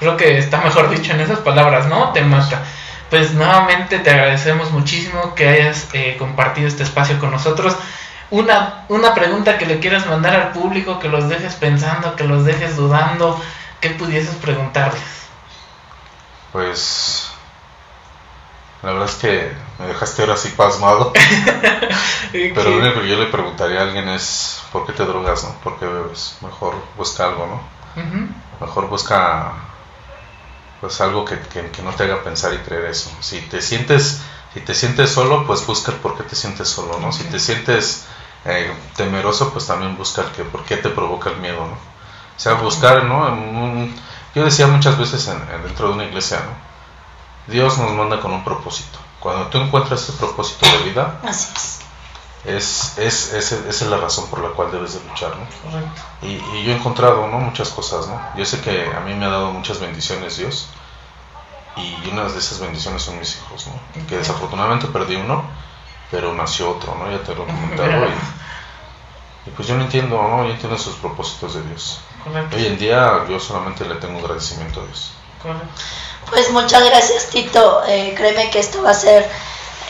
creo 0.00 0.16
que 0.16 0.36
está 0.36 0.60
mejor 0.60 0.90
dicho 0.90 1.12
en 1.12 1.20
esas 1.20 1.38
palabras, 1.38 1.86
¿no? 1.86 2.10
Te 2.10 2.22
mata 2.22 2.60
pues 3.08 3.32
nuevamente 3.34 4.00
te 4.00 4.10
agradecemos 4.10 4.72
muchísimo 4.72 5.36
que 5.36 5.48
hayas 5.48 5.88
eh, 5.92 6.16
compartido 6.18 6.66
este 6.66 6.82
espacio 6.82 7.20
con 7.20 7.30
nosotros. 7.30 7.76
Una, 8.30 8.84
una 8.88 9.14
pregunta 9.14 9.58
que 9.58 9.66
le 9.66 9.78
quieras 9.78 10.06
mandar 10.06 10.34
al 10.34 10.52
público, 10.52 10.98
que 10.98 11.08
los 11.08 11.28
dejes 11.28 11.54
pensando, 11.54 12.16
que 12.16 12.24
los 12.24 12.44
dejes 12.44 12.76
dudando, 12.76 13.40
¿qué 13.80 13.90
pudieses 13.90 14.34
preguntarles? 14.36 15.19
Pues 16.52 17.30
la 18.82 18.92
verdad 18.92 19.08
es 19.08 19.16
que 19.16 19.52
me 19.78 19.86
dejaste 19.86 20.22
ahora 20.22 20.34
así 20.34 20.48
pasmado. 20.50 21.12
Pero 22.32 22.70
lo 22.70 22.78
único 22.78 23.00
que 23.00 23.08
yo 23.08 23.18
le 23.18 23.26
preguntaría 23.26 23.80
a 23.80 23.82
alguien 23.82 24.08
es, 24.08 24.62
¿por 24.72 24.86
qué 24.86 24.92
te 24.92 25.04
drogas, 25.04 25.44
no? 25.44 25.54
¿Por 25.62 25.78
qué 25.78 25.86
bebes? 25.86 26.38
Mejor 26.40 26.74
busca 26.96 27.26
algo, 27.26 27.46
¿no? 27.46 27.80
Mejor 28.60 28.88
busca 28.88 29.52
pues 30.80 30.98
algo 31.02 31.26
que, 31.26 31.38
que, 31.38 31.82
no 31.82 31.90
te 31.92 32.04
haga 32.04 32.22
pensar 32.22 32.54
y 32.54 32.58
creer 32.58 32.86
eso. 32.86 33.10
Si 33.20 33.40
te 33.42 33.60
sientes, 33.60 34.20
si 34.54 34.60
te 34.60 34.74
sientes 34.74 35.10
solo, 35.10 35.46
pues 35.46 35.66
busca 35.66 35.92
por 35.92 36.16
qué 36.16 36.22
te 36.22 36.36
sientes 36.36 36.68
solo, 36.68 36.98
¿no? 37.00 37.12
Si 37.12 37.24
te 37.24 37.38
sientes 37.38 38.06
eh, 38.46 38.72
temeroso, 38.96 39.52
pues 39.52 39.66
también 39.66 39.96
busca 39.96 40.32
que, 40.32 40.42
por 40.44 40.64
qué 40.64 40.78
te 40.78 40.88
provoca 40.88 41.30
el 41.30 41.36
miedo, 41.36 41.66
¿no? 41.66 41.72
O 41.74 42.42
sea, 42.42 42.54
buscar, 42.54 43.04
¿no? 43.04 43.90
Yo 44.34 44.44
decía 44.44 44.66
muchas 44.66 44.98
veces 44.98 45.26
en, 45.28 45.62
dentro 45.62 45.88
de 45.88 45.94
una 45.94 46.04
iglesia, 46.04 46.40
¿no? 46.40 47.52
Dios 47.52 47.78
nos 47.78 47.92
manda 47.92 48.20
con 48.20 48.32
un 48.32 48.44
propósito. 48.44 48.98
Cuando 49.18 49.46
tú 49.46 49.58
encuentras 49.58 50.02
ese 50.02 50.12
propósito 50.14 50.66
de 50.66 50.90
vida, 50.90 51.18
Así 51.22 51.48
es 51.54 51.80
es, 52.44 52.96
es, 52.96 53.32
es, 53.34 53.52
es, 53.52 53.82
la 53.82 53.98
razón 53.98 54.28
por 54.30 54.40
la 54.42 54.50
cual 54.50 54.72
debes 54.72 54.94
de 54.94 55.08
luchar, 55.08 55.32
¿no? 55.36 56.26
Y, 56.26 56.32
y, 56.56 56.64
yo 56.64 56.72
he 56.72 56.76
encontrado, 56.76 57.28
¿no? 57.28 57.38
Muchas 57.38 57.68
cosas, 57.68 58.08
¿no? 58.08 58.18
Yo 58.36 58.46
sé 58.46 58.60
que 58.62 58.86
a 58.86 59.00
mí 59.00 59.14
me 59.14 59.26
ha 59.26 59.30
dado 59.30 59.52
muchas 59.52 59.78
bendiciones 59.78 60.38
Dios 60.38 60.68
y 61.76 62.08
una 62.08 62.24
de 62.24 62.38
esas 62.38 62.58
bendiciones 62.58 63.02
son 63.02 63.18
mis 63.18 63.36
hijos, 63.36 63.66
¿no? 63.66 64.06
Que 64.06 64.16
desafortunadamente 64.16 64.86
perdí 64.86 65.16
uno, 65.16 65.44
pero 66.10 66.32
nació 66.34 66.70
otro, 66.70 66.94
¿no? 66.94 67.10
Ya 67.10 67.22
te 67.22 67.34
lo 67.34 67.44
he 67.44 67.46
comentado 67.46 68.06
y, 69.46 69.50
pues 69.56 69.68
yo 69.68 69.76
no 69.76 69.82
entiendo, 69.82 70.16
¿no? 70.16 70.44
Yo 70.44 70.52
entiendo 70.52 70.76
esos 70.76 70.94
propósitos 70.96 71.54
de 71.54 71.62
Dios. 71.62 72.00
Hoy 72.54 72.66
en 72.66 72.78
día 72.78 73.24
yo 73.28 73.40
solamente 73.40 73.84
le 73.84 73.96
tengo 73.96 74.18
agradecimiento 74.20 74.82
a 74.82 74.84
Dios. 74.86 75.12
Pues 76.28 76.50
muchas 76.52 76.84
gracias 76.84 77.30
Tito, 77.30 77.82
eh, 77.86 78.14
créeme 78.16 78.50
que 78.50 78.58
esto 78.58 78.82
va 78.82 78.90
a 78.90 78.94
ser... 78.94 79.28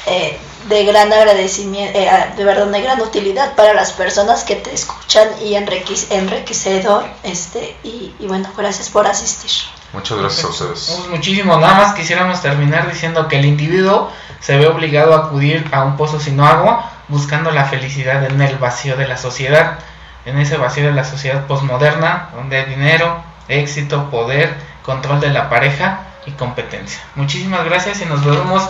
Eh, 0.06 0.38
de 0.68 0.84
gran 0.84 1.12
agradecimiento, 1.12 1.98
eh, 1.98 2.32
de 2.36 2.44
verdad, 2.44 2.66
de 2.66 2.82
gran 2.82 3.00
utilidad 3.00 3.54
para 3.54 3.72
las 3.72 3.92
personas 3.92 4.44
que 4.44 4.56
te 4.56 4.74
escuchan 4.74 5.28
y 5.42 5.54
enriquecedor. 5.54 7.04
Este, 7.22 7.76
y, 7.82 8.14
y 8.18 8.26
bueno, 8.26 8.48
gracias 8.56 8.90
por 8.90 9.06
asistir. 9.06 9.50
Muchas 9.92 10.18
gracias 10.18 10.44
a 10.44 10.48
ustedes. 10.48 10.96
Pues 10.96 11.08
muchísimo. 11.08 11.56
Nada 11.56 11.74
más 11.74 11.94
quisiéramos 11.94 12.40
terminar 12.42 12.88
diciendo 12.90 13.26
que 13.26 13.38
el 13.38 13.46
individuo 13.46 14.10
se 14.40 14.56
ve 14.56 14.66
obligado 14.66 15.14
a 15.14 15.26
acudir 15.26 15.66
a 15.72 15.82
un 15.82 15.96
pozo 15.96 16.20
sin 16.20 16.38
agua 16.40 16.90
buscando 17.08 17.50
la 17.50 17.64
felicidad 17.64 18.24
en 18.24 18.40
el 18.40 18.56
vacío 18.56 18.96
de 18.96 19.08
la 19.08 19.16
sociedad, 19.16 19.80
en 20.24 20.38
ese 20.38 20.56
vacío 20.56 20.84
de 20.84 20.92
la 20.92 21.04
sociedad 21.04 21.46
posmoderna, 21.46 22.30
donde 22.34 22.58
hay 22.58 22.66
dinero, 22.66 23.22
éxito, 23.48 24.10
poder, 24.10 24.54
control 24.82 25.20
de 25.20 25.30
la 25.30 25.48
pareja 25.48 26.00
y 26.26 26.32
competencia. 26.32 27.00
Muchísimas 27.14 27.64
gracias 27.64 28.00
y 28.02 28.06
nos 28.06 28.24
vemos, 28.24 28.68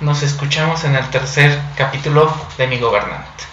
nos 0.00 0.22
escuchamos 0.22 0.84
en 0.84 0.96
el 0.96 1.08
tercer 1.10 1.58
capítulo 1.76 2.32
de 2.58 2.66
Mi 2.66 2.78
Gobernante. 2.78 3.51